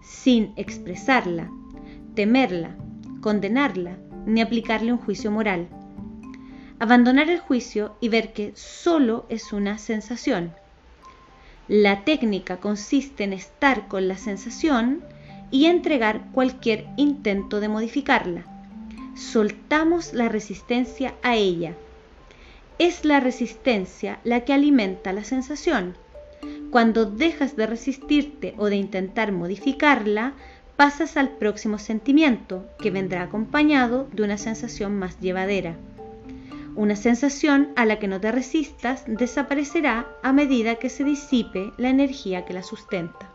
sin 0.00 0.54
expresarla, 0.56 1.50
temerla, 2.14 2.78
condenarla 3.20 3.98
ni 4.26 4.40
aplicarle 4.40 4.92
un 4.92 4.98
juicio 4.98 5.30
moral. 5.30 5.68
Abandonar 6.78 7.28
el 7.28 7.38
juicio 7.38 7.96
y 8.00 8.08
ver 8.08 8.32
que 8.32 8.52
solo 8.54 9.26
es 9.28 9.52
una 9.52 9.78
sensación. 9.78 10.52
La 11.68 12.04
técnica 12.04 12.58
consiste 12.58 13.24
en 13.24 13.32
estar 13.32 13.88
con 13.88 14.08
la 14.08 14.16
sensación 14.16 15.02
y 15.50 15.66
entregar 15.66 16.30
cualquier 16.32 16.86
intento 16.96 17.60
de 17.60 17.68
modificarla. 17.68 18.44
Soltamos 19.14 20.12
la 20.12 20.28
resistencia 20.28 21.14
a 21.22 21.36
ella 21.36 21.74
es 22.80 23.04
la 23.04 23.20
resistencia 23.20 24.20
la 24.24 24.40
que 24.46 24.54
alimenta 24.54 25.12
la 25.12 25.22
sensación. 25.22 25.98
Cuando 26.70 27.04
dejas 27.04 27.54
de 27.54 27.66
resistirte 27.66 28.54
o 28.56 28.70
de 28.70 28.76
intentar 28.76 29.32
modificarla, 29.32 30.32
pasas 30.80 31.18
al 31.18 31.28
próximo 31.28 31.78
sentimiento, 31.78 32.64
que 32.78 32.90
vendrá 32.90 33.24
acompañado 33.24 34.08
de 34.14 34.22
una 34.22 34.38
sensación 34.38 34.98
más 34.98 35.20
llevadera. 35.20 35.76
Una 36.74 36.96
sensación 36.96 37.68
a 37.76 37.84
la 37.84 37.98
que 37.98 38.08
no 38.08 38.18
te 38.18 38.32
resistas 38.32 39.04
desaparecerá 39.06 40.08
a 40.22 40.32
medida 40.32 40.76
que 40.76 40.88
se 40.88 41.04
disipe 41.04 41.70
la 41.76 41.90
energía 41.90 42.46
que 42.46 42.54
la 42.54 42.62
sustenta. 42.62 43.28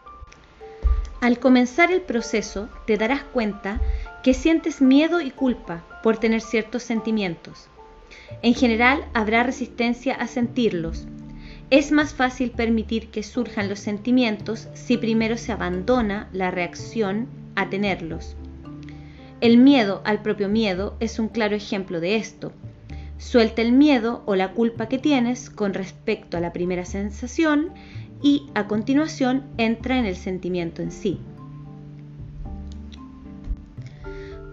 Al 1.22 1.38
comenzar 1.38 1.92
el 1.92 2.02
proceso 2.02 2.68
te 2.88 2.98
darás 2.98 3.22
cuenta 3.22 3.80
que 4.24 4.34
sientes 4.34 4.82
miedo 4.82 5.22
y 5.22 5.30
culpa 5.30 5.84
por 6.02 6.18
tener 6.18 6.42
ciertos 6.42 6.82
sentimientos. 6.82 7.68
En 8.42 8.56
general 8.56 9.06
habrá 9.14 9.44
resistencia 9.44 10.16
a 10.16 10.26
sentirlos. 10.26 11.06
Es 11.76 11.92
más 11.92 12.14
fácil 12.14 12.52
permitir 12.52 13.10
que 13.10 13.22
surjan 13.22 13.68
los 13.68 13.80
sentimientos 13.80 14.70
si 14.74 14.96
primero 14.96 15.36
se 15.36 15.52
abandona 15.52 16.30
la 16.32 16.50
reacción 16.50 17.28
a 17.54 17.70
tenerlos. 17.70 18.38
El 19.42 19.58
miedo 19.58 20.02
al 20.06 20.22
propio 20.22 20.48
miedo 20.48 20.96
es 21.02 21.20
un 21.20 21.28
claro 21.28 21.54
ejemplo 21.54 22.00
de 22.00 22.16
esto. 22.16 22.54
Suelta 23.18 23.62
el 23.62 23.74
miedo 23.74 24.24
o 24.26 24.38
la 24.38 24.54
culpa 24.54 24.88
que 24.88 25.00
tienes 25.00 25.50
con 25.50 25.74
respecto 25.74 26.38
a 26.38 26.40
la 26.40 26.54
primera 26.54 26.86
sensación 26.86 27.74
y 28.22 28.48
a 28.56 28.68
continuación 28.68 29.44
entra 29.58 30.00
en 30.00 30.06
el 30.06 30.16
sentimiento 30.16 30.82
en 30.82 30.92
sí. 30.92 31.20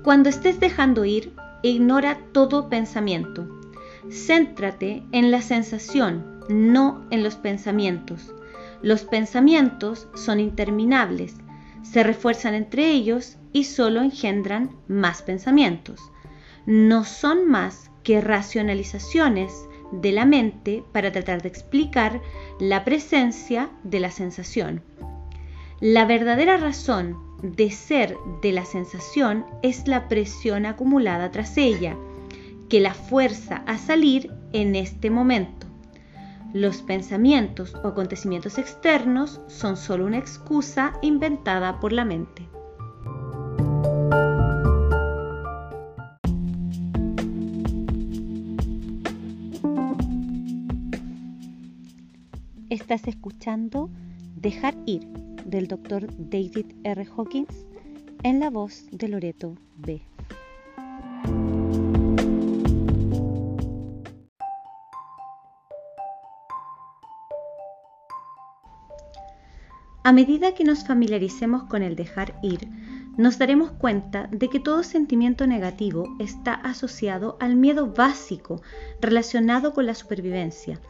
Cuando 0.03 0.29
estés 0.29 0.59
dejando 0.59 1.05
ir, 1.05 1.33
ignora 1.63 2.19
todo 2.33 2.69
pensamiento. 2.69 3.47
Céntrate 4.11 5.05
en 5.13 5.31
la 5.31 5.41
sensación, 5.41 6.32
no 6.49 7.07
en 7.11 7.23
los 7.23 7.37
pensamientos. 7.37 8.35
Los 8.83 9.05
pensamientos 9.05 10.09
son 10.15 10.41
interminables, 10.41 11.37
se 11.83 12.03
refuerzan 12.03 12.55
entre 12.55 12.91
ellos 12.91 13.37
y 13.53 13.65
solo 13.65 14.01
engendran 14.01 14.71
más 14.89 15.23
pensamientos. 15.23 16.01
No 16.67 17.05
son 17.05 17.49
más 17.49 17.91
que 18.03 18.21
racionalizaciones 18.21 19.53
de 19.93 20.13
la 20.13 20.25
mente 20.25 20.85
para 20.93 21.13
tratar 21.13 21.43
de 21.43 21.49
explicar 21.49 22.21
la 22.59 22.85
presencia 22.85 23.71
de 23.85 24.01
la 24.01 24.11
sensación. 24.11 24.83
La 25.81 26.05
verdadera 26.07 26.57
razón 26.57 27.19
de 27.43 27.71
ser 27.71 28.17
de 28.41 28.53
la 28.53 28.65
sensación 28.65 29.45
es 29.63 29.89
la 29.89 30.09
presión 30.09 30.65
acumulada 30.65 31.31
tras 31.31 31.57
ella, 31.57 31.97
que 32.69 32.81
la 32.81 32.95
fuerza 32.95 33.65
a 33.67 33.79
salir 33.79 34.33
en 34.53 34.77
este 34.77 35.11
momento. 35.11 35.67
Los 36.53 36.83
pensamientos 36.83 37.75
o 37.83 37.89
acontecimientos 37.89 38.59
externos 38.59 39.41
son 39.47 39.79
solo 39.79 40.05
una 40.05 40.19
excusa 40.19 40.93
inventada 41.01 41.81
por 41.81 41.93
la 41.93 42.05
mente. 42.05 42.47
Estás 52.69 53.09
escuchando 53.09 53.91
Dejar 54.37 54.75
ir 54.87 55.07
del 55.47 55.69
Dr. 55.69 56.07
David 56.19 56.67
R. 56.85 57.07
Hawkins 57.17 57.65
en 58.23 58.41
la 58.41 58.51
voz 58.51 58.87
de 58.91 59.09
Loreto 59.09 59.57
B. 59.77 60.12
A 70.05 70.13
medida 70.13 70.53
que 70.55 70.65
nos 70.65 70.85
familiaricemos 70.85 71.65
con 71.65 71.83
el 71.83 71.95
dejar 71.95 72.37
ir, 72.43 72.69
nos 73.17 73.39
daremos 73.39 73.71
cuenta 73.71 74.29
de 74.33 74.49
que 74.49 74.59
todo 74.59 74.83
sentimiento 74.83 75.47
negativo 75.47 76.17
está 76.19 76.55
asociado 76.55 77.37
al 77.41 77.57
miedo 77.57 77.93
básico 77.93 78.63
relacionado 79.01 79.73
con 79.75 79.87
la 79.87 79.95
supervivencia 79.95 80.81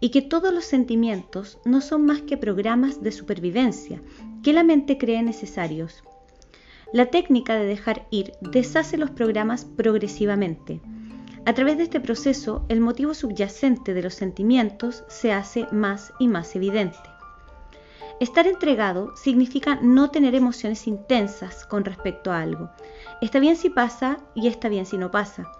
y 0.00 0.10
que 0.10 0.20
todos 0.20 0.52
los 0.52 0.64
sentimientos 0.64 1.58
no 1.64 1.80
son 1.80 2.04
más 2.04 2.22
que 2.22 2.36
programas 2.36 3.02
de 3.02 3.12
supervivencia 3.12 4.02
que 4.42 4.52
la 4.52 4.62
mente 4.62 4.98
cree 4.98 5.22
necesarios. 5.22 6.02
La 6.92 7.06
técnica 7.06 7.54
de 7.54 7.66
dejar 7.66 8.06
ir 8.10 8.32
deshace 8.40 8.96
los 8.96 9.10
programas 9.10 9.64
progresivamente. 9.64 10.80
A 11.46 11.54
través 11.54 11.78
de 11.78 11.84
este 11.84 12.00
proceso, 12.00 12.66
el 12.68 12.80
motivo 12.80 13.14
subyacente 13.14 13.94
de 13.94 14.02
los 14.02 14.14
sentimientos 14.14 15.04
se 15.08 15.32
hace 15.32 15.66
más 15.70 16.12
y 16.18 16.28
más 16.28 16.54
evidente. 16.56 17.09
Estar 18.20 18.46
entregado 18.46 19.16
significa 19.16 19.80
no 19.82 20.10
tener 20.10 20.34
emociones 20.34 20.86
intensas 20.86 21.66
con 21.66 21.84
respecto 21.84 22.30
a 22.30 22.40
algo. 22.40 22.70
Está 23.20 23.40
bien 23.40 23.56
si 23.56 23.70
pasa 23.70 24.18
y 24.34 24.46
está 24.46 24.68
bien 24.68 24.86
si 24.86 24.98
no 24.98 25.10
pasa. 25.10 25.50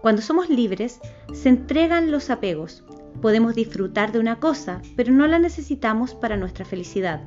Cuando 0.00 0.22
somos 0.22 0.48
libres, 0.48 1.00
se 1.32 1.48
entregan 1.48 2.10
los 2.10 2.30
apegos, 2.30 2.82
Podemos 3.20 3.54
disfrutar 3.54 4.10
de 4.10 4.18
una 4.18 4.40
cosa, 4.40 4.80
pero 4.96 5.12
no 5.12 5.26
la 5.28 5.38
necesitamos 5.38 6.14
para 6.14 6.36
nuestra 6.36 6.64
felicidad. 6.64 7.22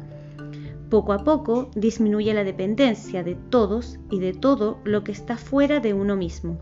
Poco 0.90 1.14
a 1.14 1.24
poco 1.24 1.72
disminuye 1.76 2.34
la 2.34 2.44
dependencia 2.44 3.24
de 3.24 3.36
todos 3.36 3.98
y 4.12 4.20
de 4.20 4.34
todo 4.34 4.80
lo 4.84 5.04
que 5.04 5.12
está 5.12 5.38
fuera 5.38 5.80
de 5.80 5.94
uno 5.94 6.16
mismo. 6.16 6.60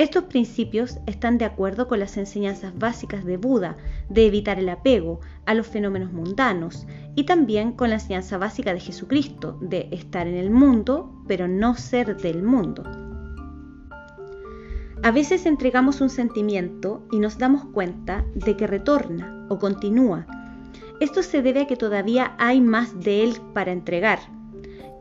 Estos 0.00 0.24
principios 0.24 0.98
están 1.04 1.36
de 1.36 1.44
acuerdo 1.44 1.86
con 1.86 2.00
las 2.00 2.16
enseñanzas 2.16 2.72
básicas 2.78 3.22
de 3.26 3.36
Buda 3.36 3.76
de 4.08 4.24
evitar 4.24 4.58
el 4.58 4.70
apego 4.70 5.20
a 5.44 5.52
los 5.52 5.66
fenómenos 5.66 6.10
mundanos 6.10 6.86
y 7.16 7.24
también 7.24 7.72
con 7.72 7.90
la 7.90 7.96
enseñanza 7.96 8.38
básica 8.38 8.72
de 8.72 8.80
Jesucristo 8.80 9.58
de 9.60 9.90
estar 9.90 10.26
en 10.26 10.36
el 10.36 10.50
mundo 10.50 11.22
pero 11.28 11.48
no 11.48 11.74
ser 11.74 12.16
del 12.16 12.42
mundo. 12.42 12.82
A 15.02 15.10
veces 15.10 15.44
entregamos 15.44 16.00
un 16.00 16.08
sentimiento 16.08 17.06
y 17.12 17.18
nos 17.18 17.36
damos 17.36 17.66
cuenta 17.66 18.24
de 18.34 18.56
que 18.56 18.66
retorna 18.66 19.46
o 19.50 19.58
continúa. 19.58 20.26
Esto 21.00 21.22
se 21.22 21.42
debe 21.42 21.60
a 21.60 21.66
que 21.66 21.76
todavía 21.76 22.34
hay 22.38 22.62
más 22.62 22.98
de 23.00 23.22
él 23.22 23.34
para 23.52 23.72
entregar. 23.72 24.20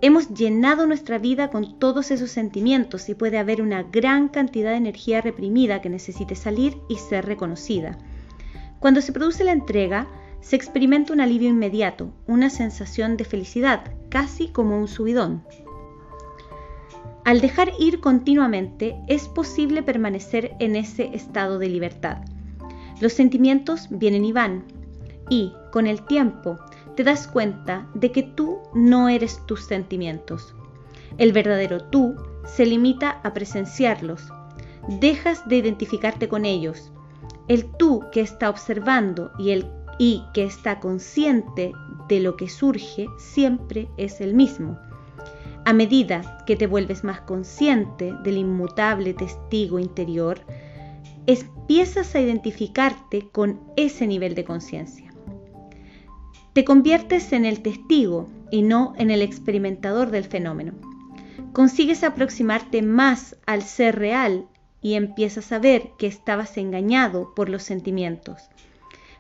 Hemos 0.02 0.30
llenado 0.34 0.88
nuestra 0.88 1.18
vida 1.18 1.50
con 1.50 1.78
todos 1.78 2.12
esos 2.12 2.32
sentimientos 2.32 3.10
y 3.10 3.16
puede 3.16 3.38
haber 3.38 3.62
una 3.62 3.84
gran 3.84 4.30
cantidad 4.30 4.72
de 4.72 4.78
energía 4.78 5.20
reprimida 5.20 5.82
que 5.82 5.90
necesite 5.90 6.36
salir 6.36 6.78
y 6.88 6.96
ser 6.96 7.26
reconocida. 7.26 7.98
Cuando 8.80 9.02
se 9.02 9.12
produce 9.12 9.44
la 9.44 9.52
entrega, 9.52 10.08
se 10.40 10.56
experimenta 10.56 11.12
un 11.12 11.20
alivio 11.20 11.50
inmediato, 11.50 12.14
una 12.28 12.50
sensación 12.50 13.18
de 13.18 13.26
felicidad, 13.26 13.92
casi 14.08 14.48
como 14.48 14.80
un 14.80 14.88
subidón. 14.88 15.44
Al 17.26 17.42
dejar 17.42 17.74
ir 17.78 18.00
continuamente 18.00 18.96
es 19.08 19.28
posible 19.28 19.84
permanecer 19.84 20.56
en 20.60 20.78
ese 20.78 21.14
estado 21.14 21.60
de 21.60 21.68
libertad. 21.68 22.20
Los 23.02 23.12
sentimientos 23.12 23.88
vienen 23.90 24.24
y 24.24 24.32
van 24.32 24.64
y 25.30 25.52
con 25.74 25.88
el 25.88 26.06
tiempo 26.06 26.58
te 27.00 27.06
das 27.06 27.30
cuenta 27.30 27.88
de 27.94 28.12
que 28.12 28.24
tú 28.24 28.60
no 28.74 29.08
eres 29.08 29.40
tus 29.46 29.64
sentimientos. 29.64 30.54
El 31.18 31.32
verdadero 31.32 31.86
tú 31.86 32.18
se 32.44 32.66
limita 32.66 33.22
a 33.24 33.34
presenciarlos. 33.34 34.34
Dejas 35.00 35.48
de 35.48 35.56
identificarte 35.56 36.28
con 36.28 36.44
ellos. 36.44 36.92
El 37.48 37.72
tú 37.78 38.04
que 38.12 38.20
está 38.20 38.50
observando 38.50 39.32
y 39.40 39.52
el 39.52 39.66
y 39.98 40.26
que 40.34 40.44
está 40.44 40.82
consciente 40.82 41.72
de 42.10 42.20
lo 42.20 42.36
que 42.36 42.50
surge 42.50 43.06
siempre 43.18 43.88
es 43.96 44.20
el 44.20 44.34
mismo. 44.34 44.78
A 45.64 45.72
medida 45.72 46.44
que 46.46 46.58
te 46.58 46.68
vuelves 46.68 47.06
más 47.06 47.22
consciente 47.22 48.14
del 48.26 48.36
inmutable 48.36 49.14
testigo 49.14 49.80
interior, 49.80 50.42
empiezas 51.28 52.14
a 52.14 52.20
identificarte 52.20 53.30
con 53.30 53.62
ese 53.78 54.06
nivel 54.06 54.36
de 54.36 54.44
conciencia. 54.44 55.09
Te 56.54 56.66
conviertes 56.66 57.32
en 57.32 57.46
el 57.46 57.62
testigo 57.62 58.28
y 58.52 58.64
no 58.64 58.94
en 58.98 59.12
el 59.12 59.22
experimentador 59.22 60.10
del 60.10 60.24
fenómeno. 60.24 60.74
Consigues 61.54 62.04
aproximarte 62.04 62.82
más 62.82 63.38
al 63.46 63.62
ser 63.62 64.00
real 64.00 64.48
y 64.82 64.96
empiezas 64.96 65.52
a 65.52 65.60
ver 65.60 65.92
que 65.98 66.08
estabas 66.08 66.58
engañado 66.58 67.34
por 67.36 67.50
los 67.50 67.64
sentimientos. 67.64 68.50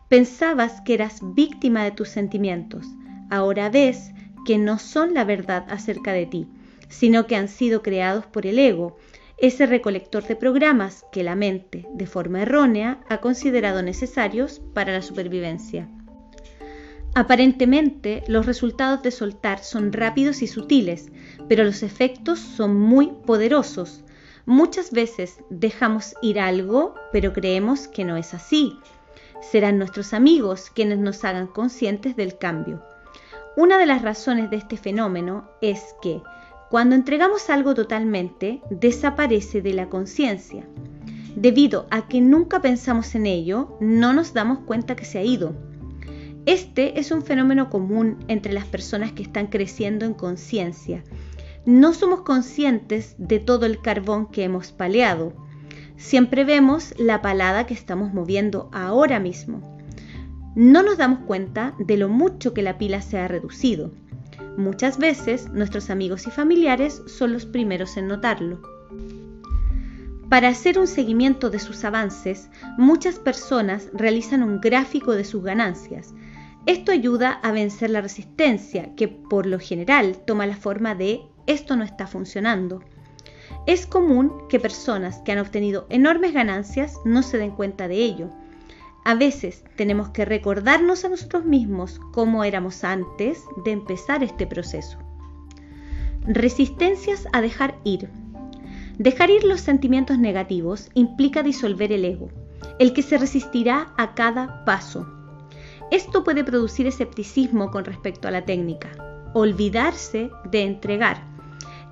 Pensabas 0.08 0.82
que 0.82 0.96
eras 0.96 1.20
víctima 1.22 1.84
de 1.84 1.92
tus 1.92 2.10
sentimientos. 2.10 2.88
Ahora 3.30 3.70
ves 3.70 4.12
que 4.46 4.58
no 4.58 4.80
son 4.80 5.13
la 5.13 5.24
verdad 5.24 5.65
acerca 5.70 6.13
de 6.13 6.26
ti, 6.26 6.48
sino 6.88 7.28
que 7.28 7.36
han 7.36 7.48
sido 7.48 7.84
creados 7.84 8.26
por 8.26 8.48
el 8.48 8.58
ego, 8.58 8.98
ese 9.38 9.68
recolector 9.68 10.24
de 10.24 10.36
programas 10.36 11.06
que 11.12 11.24
la 11.24 11.36
mente, 11.36 11.86
de 11.94 12.08
forma 12.08 12.42
errónea, 12.42 13.00
ha 13.08 13.20
considerado 13.20 13.84
necesarios 13.84 14.62
para 14.74 14.92
la 14.92 15.04
supervivencia. 15.04 15.88
Aparentemente, 17.19 18.23
los 18.29 18.45
resultados 18.45 19.03
de 19.03 19.12
soltar 19.12 19.62
son 19.62 19.91
rápidos 19.91 20.41
y 20.41 20.47
sutiles, 20.47 21.12
pero 21.49 21.65
los 21.65 21.84
efectos 21.84 22.39
son 22.39 22.79
muy 22.79 23.12
poderosos. 23.25 24.05
Muchas 24.45 24.91
veces 24.91 25.39
dejamos 25.49 26.15
ir 26.21 26.39
algo, 26.39 26.95
pero 27.12 27.34
creemos 27.34 27.89
que 27.89 28.05
no 28.05 28.15
es 28.15 28.34
así. 28.34 28.79
Serán 29.41 29.77
nuestros 29.77 30.13
amigos 30.13 30.71
quienes 30.73 30.97
nos 30.97 31.25
hagan 31.25 31.47
conscientes 31.47 32.15
del 32.15 32.38
cambio. 32.38 32.82
Una 33.58 33.77
de 33.77 33.86
las 33.86 34.01
razones 34.01 34.49
de 34.49 34.55
este 34.55 34.77
fenómeno 34.77 35.49
es 35.60 35.93
que 36.01 36.21
cuando 36.69 36.95
entregamos 36.95 37.49
algo 37.49 37.73
totalmente, 37.73 38.62
desaparece 38.69 39.62
de 39.62 39.73
la 39.73 39.89
conciencia. 39.89 40.65
Debido 41.36 41.86
a 41.91 42.08
que 42.08 42.21
nunca 42.21 42.62
pensamos 42.62 43.13
en 43.13 43.25
ello, 43.25 43.75
no 43.82 44.13
nos 44.13 44.34
damos 44.34 44.60
cuenta 44.60 44.95
que 44.95 45.03
se 45.03 45.17
ha 45.19 45.23
ido. 45.23 45.67
Este 46.45 46.99
es 46.99 47.12
un 47.12 47.21
fenómeno 47.21 47.69
común 47.69 48.17
entre 48.28 48.54
las 48.54 48.65
personas 48.65 49.12
que 49.12 49.23
están 49.23 49.47
creciendo 49.47 50.06
en 50.06 50.13
conciencia. 50.13 51.04
No 51.65 51.93
somos 51.93 52.21
conscientes 52.21 53.15
de 53.17 53.39
todo 53.39 53.65
el 53.65 53.82
carbón 53.82 54.28
que 54.28 54.43
hemos 54.43 54.71
paleado. 54.71 55.34
Siempre 55.98 56.44
vemos 56.44 56.94
la 56.98 57.21
palada 57.21 57.65
que 57.65 57.73
estamos 57.73 58.13
moviendo 58.13 58.69
ahora 58.71 59.19
mismo 59.19 59.79
no 60.56 60.83
nos 60.83 60.98
damos 60.98 61.19
cuenta 61.19 61.73
de 61.77 61.96
lo 61.96 62.10
mucho 62.10 62.54
que 62.54 62.63
la 62.63 62.77
pila 62.77 63.02
se 63.02 63.17
ha 63.17 63.27
reducido. 63.27 63.92
Muchas 64.58 64.98
veces 64.98 65.50
nuestros 65.54 65.90
amigos 65.90 66.27
y 66.27 66.31
familiares 66.31 67.02
son 67.06 67.31
los 67.31 67.46
primeros 67.46 67.96
en 67.98 68.08
notarlo. 68.08 68.62
Para 70.27 70.50
hacer 70.50 70.77
un 70.77 70.87
seguimiento 70.87 71.50
de 71.50 71.60
sus 71.60 71.85
avances, 71.85 72.50
muchas 72.77 73.19
personas 73.19 73.90
realizan 73.94 74.44
un 74.44 74.60
gráfico 74.60 75.13
de 75.13 75.23
sus 75.23 75.44
ganancias. 75.44 76.13
Esto 76.65 76.91
ayuda 76.91 77.31
a 77.31 77.51
vencer 77.51 77.89
la 77.89 78.01
resistencia, 78.01 78.95
que 78.95 79.07
por 79.07 79.45
lo 79.45 79.60
general 79.60 80.17
toma 80.25 80.45
la 80.45 80.55
forma 80.55 80.95
de 80.95 81.21
esto 81.47 81.75
no 81.75 81.83
está 81.83 82.05
funcionando. 82.05 82.83
Es 83.65 83.85
común 83.85 84.47
que 84.49 84.60
personas 84.60 85.19
que 85.19 85.31
han 85.31 85.39
obtenido 85.39 85.87
enormes 85.89 86.33
ganancias 86.33 86.95
no 87.05 87.23
se 87.23 87.37
den 87.37 87.51
cuenta 87.51 87.87
de 87.87 87.95
ello 87.95 88.29
a 89.05 89.15
veces 89.15 89.63
tenemos 89.75 90.10
que 90.10 90.25
recordarnos 90.25 91.05
a 91.05 91.10
nosotros 91.10 91.45
mismos 91.45 91.99
cómo 92.12 92.43
éramos 92.43 92.83
antes 92.83 93.43
de 93.65 93.71
empezar 93.71 94.23
este 94.23 94.45
proceso. 94.45 94.97
Resistencias 96.27 97.27
a 97.33 97.41
dejar 97.41 97.79
ir. 97.83 98.10
Dejar 98.97 99.29
ir 99.29 99.45
los 99.45 99.62
sentimientos 99.62 100.19
negativos 100.19 100.89
implica 100.93 101.43
disolver 101.43 101.91
el 101.91 102.05
ego. 102.05 102.29
el 102.77 102.93
que 102.93 103.01
se 103.01 103.17
resistirá 103.17 103.93
a 103.97 104.13
cada 104.13 104.63
paso. 104.63 105.19
Esto 105.92 106.23
puede 106.23 106.44
producir 106.44 106.85
escepticismo 106.87 107.71
con 107.71 107.85
respecto 107.85 108.27
a 108.27 108.31
la 108.31 108.46
técnica, 108.46 108.90
olvidarse 109.33 110.29
de 110.52 110.63
entregar, 110.63 111.23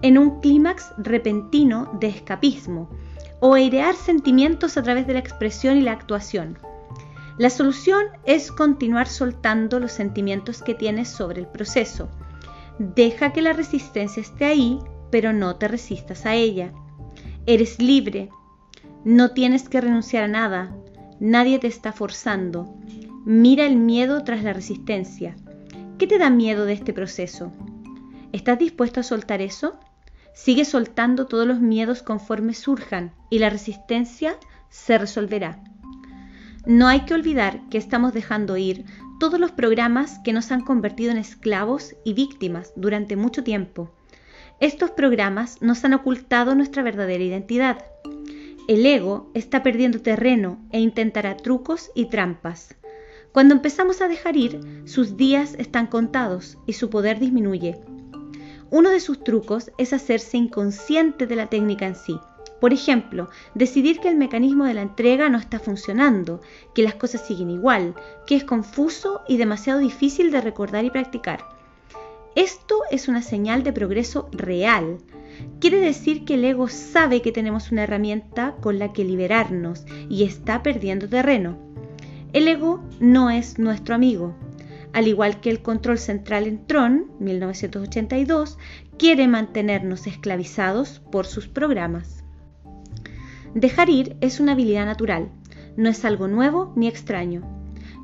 en 0.02 0.18
un 0.18 0.40
clímax 0.40 0.94
repentino 0.98 1.92
de 2.00 2.08
escapismo, 2.08 2.90
o 3.40 3.54
airear 3.54 3.96
sentimientos 3.96 4.78
a 4.78 4.84
través 4.84 5.08
de 5.08 5.14
la 5.14 5.20
expresión 5.20 5.78
y 5.78 5.82
la 5.82 5.92
actuación. 5.94 6.58
La 7.38 7.50
solución 7.52 8.06
es 8.26 8.52
continuar 8.52 9.08
soltando 9.08 9.80
los 9.80 9.92
sentimientos 9.92 10.64
que 10.64 10.74
tienes 10.74 11.08
sobre 11.08 11.42
el 11.42 11.48
proceso. 11.48 12.10
Deja 12.80 13.32
que 13.32 13.42
la 13.42 13.54
resistencia 13.54 14.22
esté 14.22 14.46
ahí, 14.46 14.80
pero 15.12 15.34
no 15.34 15.56
te 15.56 15.68
resistas 15.68 16.26
a 16.26 16.34
ella. 16.34 16.72
Eres 17.46 17.80
libre. 17.80 18.30
No 19.04 19.32
tienes 19.32 19.70
que 19.70 19.82
renunciar 19.82 20.24
a 20.24 20.28
nada. 20.28 20.76
Nadie 21.20 21.60
te 21.60 21.68
está 21.68 21.94
forzando. 21.94 22.76
Mira 23.30 23.66
el 23.66 23.76
miedo 23.76 24.24
tras 24.24 24.42
la 24.42 24.54
resistencia. 24.54 25.36
¿Qué 25.98 26.08
te 26.08 26.18
da 26.18 26.30
miedo 26.30 26.64
de 26.64 26.72
este 26.72 26.94
proceso? 26.94 27.52
¿Estás 28.32 28.58
dispuesto 28.58 29.02
a 29.02 29.04
soltar 29.04 29.42
eso? 29.42 29.78
Sigue 30.34 30.64
soltando 30.64 31.26
todos 31.26 31.46
los 31.46 31.60
miedos 31.60 32.04
conforme 32.04 32.54
surjan 32.54 33.12
y 33.30 33.40
la 33.40 33.50
resistencia 33.50 34.38
se 34.70 34.98
resolverá. 34.98 35.62
No 36.66 36.88
hay 36.88 37.02
que 37.02 37.16
olvidar 37.16 37.68
que 37.68 37.78
estamos 37.78 38.14
dejando 38.14 38.56
ir 38.56 38.86
todos 39.20 39.42
los 39.42 39.52
programas 39.52 40.20
que 40.20 40.32
nos 40.32 40.54
han 40.54 40.62
convertido 40.62 41.12
en 41.12 41.18
esclavos 41.18 41.98
y 42.06 42.14
víctimas 42.14 42.72
durante 42.78 43.18
mucho 43.18 43.44
tiempo. 43.44 43.94
Estos 44.62 44.92
programas 44.92 45.62
nos 45.62 45.84
han 45.84 45.94
ocultado 45.94 46.56
nuestra 46.56 46.82
verdadera 46.82 47.26
identidad. 47.26 47.84
El 48.70 48.86
ego 48.86 49.30
está 49.34 49.64
perdiendo 49.64 50.00
terreno 50.02 50.66
e 50.72 50.80
intentará 50.80 51.36
trucos 51.36 51.92
y 51.94 52.06
trampas. 52.06 52.78
Cuando 53.38 53.54
empezamos 53.54 54.02
a 54.02 54.08
dejar 54.08 54.36
ir, 54.36 54.60
sus 54.86 55.16
días 55.16 55.54
están 55.60 55.86
contados 55.86 56.58
y 56.66 56.74
su 56.74 56.90
poder 56.90 57.20
disminuye. 57.20 57.80
Uno 58.72 58.90
de 58.90 59.00
sus 59.00 59.24
trucos 59.24 59.70
es 59.78 59.94
hacerse 59.94 60.38
inconsciente 60.38 61.28
de 61.28 61.36
la 61.36 61.46
técnica 61.46 61.86
en 61.86 61.94
sí. 61.94 62.20
Por 62.60 62.74
ejemplo, 62.74 63.30
decidir 63.54 64.00
que 64.00 64.10
el 64.10 64.16
mecanismo 64.16 64.66
de 64.66 64.74
la 64.74 64.82
entrega 64.82 65.30
no 65.30 65.38
está 65.38 65.60
funcionando, 65.60 66.42
que 66.74 66.82
las 66.82 66.96
cosas 66.96 67.28
siguen 67.28 67.52
igual, 67.52 67.94
que 68.26 68.36
es 68.38 68.44
confuso 68.44 69.22
y 69.28 69.38
demasiado 69.38 69.82
difícil 69.82 70.32
de 70.32 70.42
recordar 70.42 70.84
y 70.84 70.90
practicar. 70.90 71.48
Esto 72.34 72.80
es 72.90 73.08
una 73.08 73.22
señal 73.22 73.62
de 73.62 73.72
progreso 73.72 74.30
real. 74.32 74.98
Quiere 75.60 75.80
decir 75.80 76.26
que 76.26 76.34
el 76.34 76.44
ego 76.44 76.70
sabe 76.70 77.22
que 77.22 77.32
tenemos 77.32 77.72
una 77.72 77.84
herramienta 77.84 78.56
con 78.62 78.80
la 78.80 78.94
que 78.94 79.04
liberarnos 79.04 79.86
y 80.10 80.24
está 80.24 80.64
perdiendo 80.64 81.08
terreno. 81.08 81.67
El 82.34 82.48
ego 82.48 82.84
no 83.00 83.30
es 83.30 83.58
nuestro 83.58 83.96
amigo, 83.96 84.36
al 84.94 85.08
igual 85.08 85.40
que 85.40 85.50
el 85.50 85.62
control 85.62 85.98
central 85.98 86.48
en 86.48 86.66
Tron, 86.66 87.12
1982, 87.20 88.58
quiere 88.98 89.28
mantenernos 89.28 90.08
esclavizados 90.08 91.00
por 91.12 91.26
sus 91.26 91.48
programas. 91.48 92.24
Dejar 93.54 93.90
ir 93.90 94.18
es 94.22 94.40
una 94.40 94.54
habilidad 94.54 94.86
natural, 94.86 95.30
no 95.78 95.90
es 95.90 96.04
algo 96.06 96.28
nuevo 96.28 96.74
ni 96.76 96.88
extraño. 96.88 97.44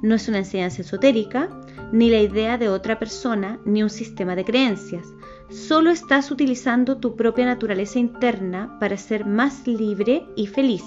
No 0.03 0.15
es 0.15 0.27
una 0.27 0.39
enseñanza 0.39 0.83
esotérica, 0.83 1.49
ni 1.91 2.09
la 2.09 2.19
idea 2.19 2.57
de 2.57 2.69
otra 2.69 2.99
persona, 2.99 3.59
ni 3.65 3.81
un 3.81 3.89
sistema 3.89 4.35
de 4.35 4.45
creencias. 4.45 5.07
Solo 5.49 5.89
estás 5.89 6.29
utilizando 6.29 6.97
tu 6.97 7.15
propia 7.15 7.45
naturaleza 7.45 7.99
interna 7.99 8.77
para 8.79 8.97
ser 8.97 9.25
más 9.25 9.65
libre 9.65 10.27
y 10.35 10.47
feliz. 10.47 10.83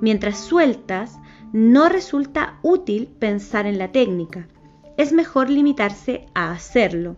Mientras 0.00 0.38
sueltas, 0.38 1.18
no 1.52 1.88
resulta 1.88 2.58
útil 2.62 3.08
pensar 3.18 3.66
en 3.66 3.78
la 3.78 3.92
técnica 3.92 4.48
es 4.96 5.12
mejor 5.12 5.50
limitarse 5.50 6.26
a 6.34 6.52
hacerlo. 6.52 7.16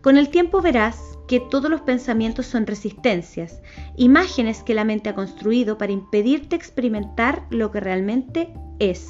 Con 0.00 0.16
el 0.16 0.28
tiempo 0.28 0.60
verás 0.60 1.18
que 1.28 1.40
todos 1.40 1.70
los 1.70 1.80
pensamientos 1.80 2.46
son 2.46 2.66
resistencias, 2.66 3.60
imágenes 3.96 4.62
que 4.62 4.74
la 4.74 4.84
mente 4.84 5.10
ha 5.10 5.14
construido 5.14 5.78
para 5.78 5.92
impedirte 5.92 6.56
experimentar 6.56 7.46
lo 7.50 7.70
que 7.70 7.80
realmente 7.80 8.52
es. 8.78 9.08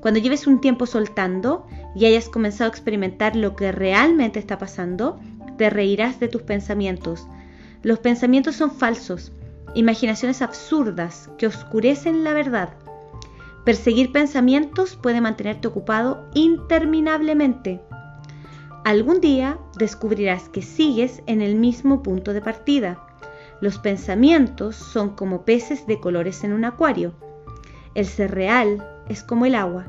Cuando 0.00 0.18
lleves 0.18 0.46
un 0.46 0.62
tiempo 0.62 0.86
soltando 0.86 1.66
y 1.94 2.06
hayas 2.06 2.30
comenzado 2.30 2.70
a 2.70 2.72
experimentar 2.72 3.36
lo 3.36 3.54
que 3.54 3.72
realmente 3.72 4.38
está 4.38 4.58
pasando, 4.58 5.20
te 5.58 5.68
reirás 5.68 6.18
de 6.18 6.28
tus 6.28 6.42
pensamientos. 6.42 7.26
Los 7.82 7.98
pensamientos 7.98 8.56
son 8.56 8.70
falsos, 8.70 9.32
imaginaciones 9.74 10.40
absurdas 10.40 11.28
que 11.36 11.46
oscurecen 11.46 12.24
la 12.24 12.32
verdad. 12.32 12.70
Perseguir 13.64 14.10
pensamientos 14.10 14.96
puede 14.96 15.20
mantenerte 15.20 15.68
ocupado 15.68 16.26
interminablemente. 16.34 17.80
Algún 18.84 19.20
día 19.20 19.58
descubrirás 19.78 20.48
que 20.48 20.62
sigues 20.62 21.22
en 21.26 21.42
el 21.42 21.56
mismo 21.56 22.02
punto 22.02 22.32
de 22.32 22.40
partida. 22.40 23.06
Los 23.60 23.78
pensamientos 23.78 24.76
son 24.76 25.10
como 25.10 25.44
peces 25.44 25.86
de 25.86 26.00
colores 26.00 26.42
en 26.44 26.54
un 26.54 26.64
acuario. 26.64 27.12
El 27.94 28.06
ser 28.06 28.30
real 28.30 28.88
es 29.08 29.22
como 29.22 29.44
el 29.44 29.54
agua. 29.54 29.86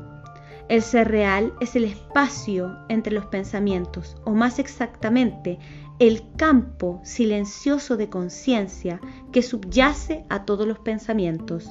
El 0.68 0.82
ser 0.82 1.08
real 1.08 1.54
es 1.60 1.74
el 1.74 1.84
espacio 1.84 2.76
entre 2.88 3.14
los 3.14 3.26
pensamientos, 3.26 4.16
o 4.24 4.32
más 4.32 4.58
exactamente, 4.58 5.58
el 5.98 6.22
campo 6.36 7.00
silencioso 7.04 7.96
de 7.96 8.10
conciencia 8.10 9.00
que 9.32 9.42
subyace 9.42 10.24
a 10.28 10.44
todos 10.44 10.66
los 10.66 10.78
pensamientos. 10.78 11.70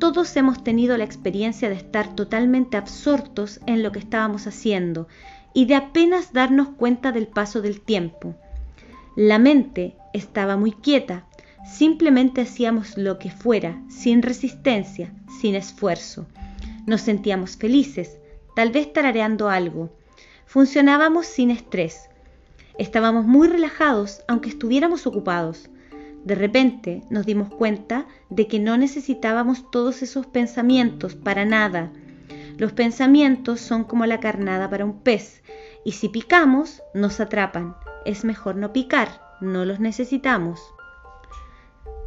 Todos 0.00 0.34
hemos 0.36 0.64
tenido 0.64 0.96
la 0.96 1.04
experiencia 1.04 1.68
de 1.68 1.74
estar 1.74 2.16
totalmente 2.16 2.78
absortos 2.78 3.60
en 3.66 3.82
lo 3.82 3.92
que 3.92 3.98
estábamos 3.98 4.46
haciendo 4.46 5.08
y 5.52 5.66
de 5.66 5.74
apenas 5.74 6.32
darnos 6.32 6.68
cuenta 6.68 7.12
del 7.12 7.26
paso 7.26 7.60
del 7.60 7.82
tiempo. 7.82 8.34
La 9.14 9.38
mente 9.38 9.94
estaba 10.14 10.56
muy 10.56 10.72
quieta, 10.72 11.26
simplemente 11.70 12.40
hacíamos 12.40 12.96
lo 12.96 13.18
que 13.18 13.30
fuera, 13.30 13.78
sin 13.90 14.22
resistencia, 14.22 15.12
sin 15.38 15.54
esfuerzo. 15.54 16.26
Nos 16.86 17.02
sentíamos 17.02 17.58
felices, 17.58 18.16
tal 18.56 18.72
vez 18.72 18.90
tarareando 18.94 19.50
algo. 19.50 19.90
Funcionábamos 20.46 21.26
sin 21.26 21.50
estrés. 21.50 22.08
Estábamos 22.78 23.26
muy 23.26 23.48
relajados 23.48 24.22
aunque 24.28 24.48
estuviéramos 24.48 25.06
ocupados. 25.06 25.69
De 26.24 26.34
repente 26.34 27.02
nos 27.10 27.26
dimos 27.26 27.48
cuenta 27.48 28.06
de 28.28 28.46
que 28.46 28.58
no 28.58 28.76
necesitábamos 28.76 29.70
todos 29.70 30.02
esos 30.02 30.26
pensamientos 30.26 31.14
para 31.14 31.44
nada. 31.44 31.90
Los 32.58 32.72
pensamientos 32.72 33.60
son 33.60 33.84
como 33.84 34.04
la 34.06 34.20
carnada 34.20 34.68
para 34.68 34.84
un 34.84 35.00
pez 35.00 35.42
y 35.84 35.92
si 35.92 36.08
picamos 36.08 36.82
nos 36.94 37.20
atrapan. 37.20 37.74
Es 38.04 38.24
mejor 38.24 38.56
no 38.56 38.72
picar, 38.72 39.08
no 39.40 39.64
los 39.64 39.80
necesitamos. 39.80 40.60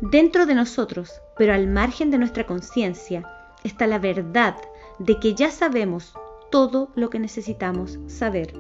Dentro 0.02 0.46
de 0.46 0.56
nosotros, 0.56 1.12
pero 1.38 1.54
al 1.54 1.68
margen 1.68 2.12
de 2.12 2.18
nuestra 2.18 2.46
conciencia, 2.46 3.24
está 3.64 3.88
la 3.88 4.00
verdad 4.00 4.56
de 5.00 5.20
que 5.20 5.34
ya 5.34 5.50
sabemos 5.50 6.14
todo 6.52 6.92
lo 6.96 7.10
que 7.10 7.20
necesitamos 7.20 8.00
saber. 8.08 8.54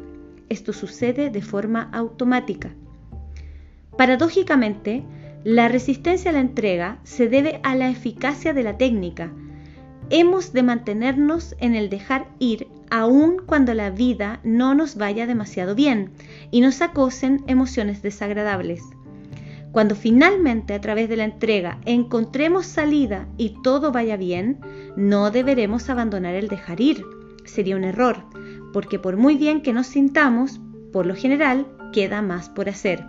Esto 0.49 0.73
sucede 0.73 1.29
de 1.29 1.41
forma 1.41 1.89
automática. 1.91 2.71
Paradójicamente, 3.97 5.03
la 5.43 5.67
resistencia 5.67 6.31
a 6.31 6.33
la 6.33 6.39
entrega 6.39 6.99
se 7.03 7.27
debe 7.27 7.59
a 7.63 7.75
la 7.75 7.89
eficacia 7.89 8.53
de 8.53 8.63
la 8.63 8.77
técnica. 8.77 9.31
Hemos 10.09 10.53
de 10.53 10.63
mantenernos 10.63 11.55
en 11.59 11.75
el 11.75 11.89
dejar 11.89 12.27
ir 12.39 12.67
aun 12.89 13.41
cuando 13.45 13.73
la 13.73 13.89
vida 13.89 14.39
no 14.43 14.73
nos 14.73 14.95
vaya 14.95 15.27
demasiado 15.27 15.75
bien 15.75 16.11
y 16.49 16.61
nos 16.61 16.81
acosen 16.81 17.43
emociones 17.47 18.01
desagradables. 18.01 18.83
Cuando 19.73 19.95
finalmente 19.95 20.75
a 20.75 20.81
través 20.81 21.09
de 21.09 21.17
la 21.17 21.25
entrega 21.25 21.79
encontremos 21.85 22.65
salida 22.65 23.27
y 23.37 23.55
todo 23.63 23.91
vaya 23.91 24.15
bien, 24.15 24.59
no 24.95 25.31
deberemos 25.31 25.89
abandonar 25.89 26.35
el 26.35 26.47
dejar 26.47 26.79
ir. 26.79 27.03
Sería 27.43 27.75
un 27.75 27.83
error, 27.83 28.23
porque 28.71 28.99
por 28.99 29.17
muy 29.17 29.35
bien 29.35 29.61
que 29.61 29.73
nos 29.73 29.87
sintamos, 29.87 30.61
por 30.93 31.05
lo 31.05 31.15
general 31.15 31.65
queda 31.91 32.21
más 32.21 32.49
por 32.49 32.69
hacer. 32.69 33.03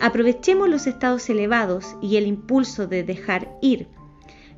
Aprovechemos 0.00 0.68
los 0.68 0.86
estados 0.86 1.28
elevados 1.28 1.96
y 2.00 2.16
el 2.16 2.26
impulso 2.26 2.86
de 2.86 3.02
dejar 3.02 3.56
ir. 3.60 3.88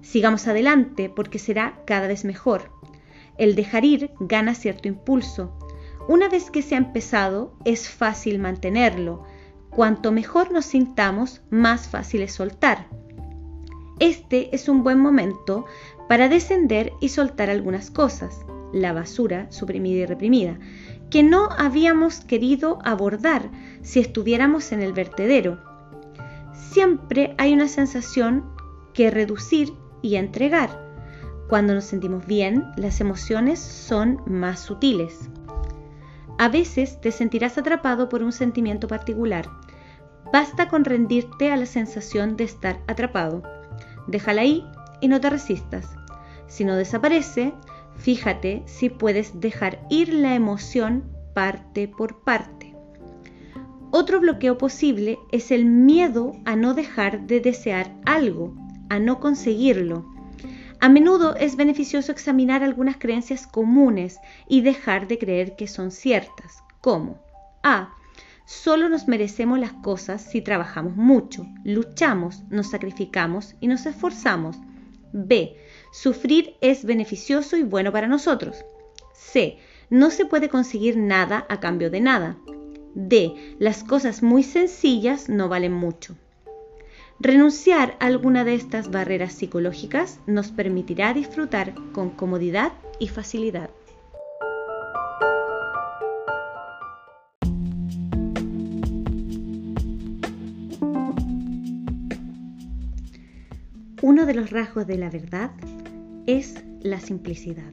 Sigamos 0.03 0.47
adelante 0.47 1.09
porque 1.09 1.39
será 1.39 1.83
cada 1.87 2.09
vez 2.09 2.25
mejor. 2.25 2.71
El 3.39 3.55
dejar 3.55 3.85
ir 3.85 4.11
gana 4.21 4.55
cierto 4.55 4.89
impulso. 4.89 5.57
Una 6.09 6.29
vez 6.29 6.51
que 6.51 6.61
se 6.61 6.75
ha 6.75 6.79
empezado, 6.79 7.55
es 7.65 7.89
fácil 7.89 8.39
mantenerlo. 8.39 9.25
Cuanto 9.71 10.13
mejor 10.13 10.53
nos 10.53 10.67
sintamos, 10.67 11.41
más 11.49 11.89
fácil 11.89 12.23
es 12.23 12.33
soltar. 12.33 12.89
Este 13.99 14.55
es 14.55 14.69
un 14.69 14.83
buen 14.83 14.99
momento 14.99 15.65
para 16.09 16.29
descender 16.29 16.93
y 17.01 17.11
soltar 17.11 17.51
algunas 17.51 17.91
cosas, 17.91 18.41
la 18.73 18.93
basura 18.93 19.51
suprimida 19.51 20.01
y 20.01 20.07
reprimida, 20.07 20.59
que 21.11 21.23
no 21.23 21.49
habíamos 21.57 22.21
querido 22.21 22.79
abordar 22.83 23.51
si 23.83 24.01
estuviéramos 24.01 24.73
en 24.73 24.83
el 24.83 24.93
vertedero. 24.93 25.59
Siempre 26.53 27.35
hay 27.39 27.53
una 27.53 27.69
sensación 27.69 28.45
que 28.95 29.11
reducir 29.11 29.73
y 30.03 30.17
entregar. 30.17 30.91
Cuando 31.49 31.75
nos 31.75 31.85
sentimos 31.85 32.27
bien, 32.27 32.65
las 32.77 33.01
emociones 33.01 33.59
son 33.59 34.23
más 34.27 34.61
sutiles. 34.61 35.31
A 36.39 36.49
veces 36.49 37.01
te 37.01 37.13
sentirás 37.13 37.59
atrapado 37.59 38.09
por 38.09 38.23
un 38.23 38.33
sentimiento 38.33 38.89
particular. 38.89 39.51
Basta 40.33 40.69
con 40.69 40.85
rendirte 40.85 41.51
a 41.51 41.57
la 41.57 41.67
sensación 41.67 42.37
de 42.37 42.45
estar 42.45 42.81
atrapado. 42.87 43.43
Déjala 44.07 44.43
ahí 44.43 44.65
y 45.01 45.09
no 45.09 45.21
te 45.21 45.29
resistas. 45.29 45.89
Si 46.47 46.65
no 46.65 46.77
desaparece, 46.77 47.53
fíjate 47.97 48.63
si 48.67 48.91
puedes 48.91 49.41
dejar 49.41 49.81
ir 49.91 50.15
la 50.15 50.35
emoción 50.35 51.05
parte 51.35 51.89
por 51.89 52.23
parte. 52.23 52.70
Otro 53.93 54.21
bloqueo 54.21 54.57
posible 54.57 55.19
es 55.33 55.51
el 55.51 55.65
miedo 55.65 56.33
a 56.45 56.55
no 56.55 56.75
dejar 56.75 57.27
de 57.27 57.41
desear 57.41 57.93
algo, 58.07 58.55
a 58.89 59.01
no 59.01 59.19
conseguirlo. 59.19 60.07
A 60.81 60.89
menudo 60.89 61.35
es 61.35 61.57
beneficioso 61.57 62.13
examinar 62.13 62.63
algunas 62.63 62.99
creencias 62.99 63.49
comunes 63.49 64.19
y 64.49 64.61
dejar 64.61 65.09
de 65.09 65.19
creer 65.19 65.57
que 65.57 65.67
son 65.67 65.91
ciertas, 65.91 66.63
como 66.81 67.19
A. 67.65 67.91
Solo 68.47 68.89
nos 68.89 69.09
merecemos 69.09 69.59
las 69.59 69.73
cosas 69.73 70.23
si 70.23 70.41
trabajamos 70.41 70.95
mucho, 70.95 71.47
luchamos, 71.65 72.45
nos 72.49 72.71
sacrificamos 72.71 73.57
y 73.61 73.67
nos 73.67 73.87
esforzamos. 73.87 74.57
B. 75.13 75.57
Sufrir 75.93 76.55
es 76.61 76.85
beneficioso 76.85 77.57
y 77.57 77.65
bueno 77.65 77.91
para 77.91 78.07
nosotros. 78.07 78.65
C. 79.13 79.59
No 79.91 80.11
se 80.11 80.27
puede 80.27 80.49
conseguir 80.49 80.97
nada 80.97 81.45
a 81.49 81.59
cambio 81.59 81.91
de 81.91 82.01
nada. 82.01 82.37
D. 82.95 83.57
Las 83.59 83.85
cosas 83.85 84.23
muy 84.23 84.43
sencillas 84.43 85.29
no 85.29 85.49
valen 85.49 85.73
mucho. 85.73 86.17
Renunciar 87.19 87.97
a 88.01 88.07
alguna 88.07 88.45
de 88.45 88.55
estas 88.55 88.91
barreras 88.91 89.35
psicológicas 89.35 90.21
nos 90.27 90.51
permitirá 90.51 91.13
disfrutar 91.13 91.75
con 91.93 92.11
comodidad 92.11 92.73
y 92.99 93.09
facilidad. 93.09 93.71
Uno 104.03 104.25
de 104.25 104.33
los 104.33 104.51
rasgos 104.51 104.87
de 104.87 104.97
la 104.97 105.11
verdad 105.11 105.51
es 106.27 106.65
la 106.81 107.01
simplicidad. 107.01 107.71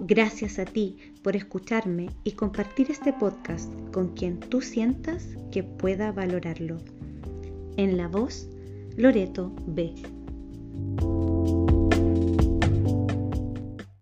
Gracias 0.00 0.58
a 0.58 0.64
ti 0.64 0.98
por 1.26 1.34
escucharme 1.34 2.08
y 2.22 2.32
compartir 2.34 2.88
este 2.88 3.12
podcast 3.12 3.68
con 3.92 4.14
quien 4.14 4.38
tú 4.38 4.60
sientas 4.60 5.26
que 5.50 5.64
pueda 5.64 6.12
valorarlo. 6.12 6.76
En 7.76 7.96
la 7.96 8.06
voz, 8.06 8.48
Loreto 8.96 9.52
B. 9.66 9.92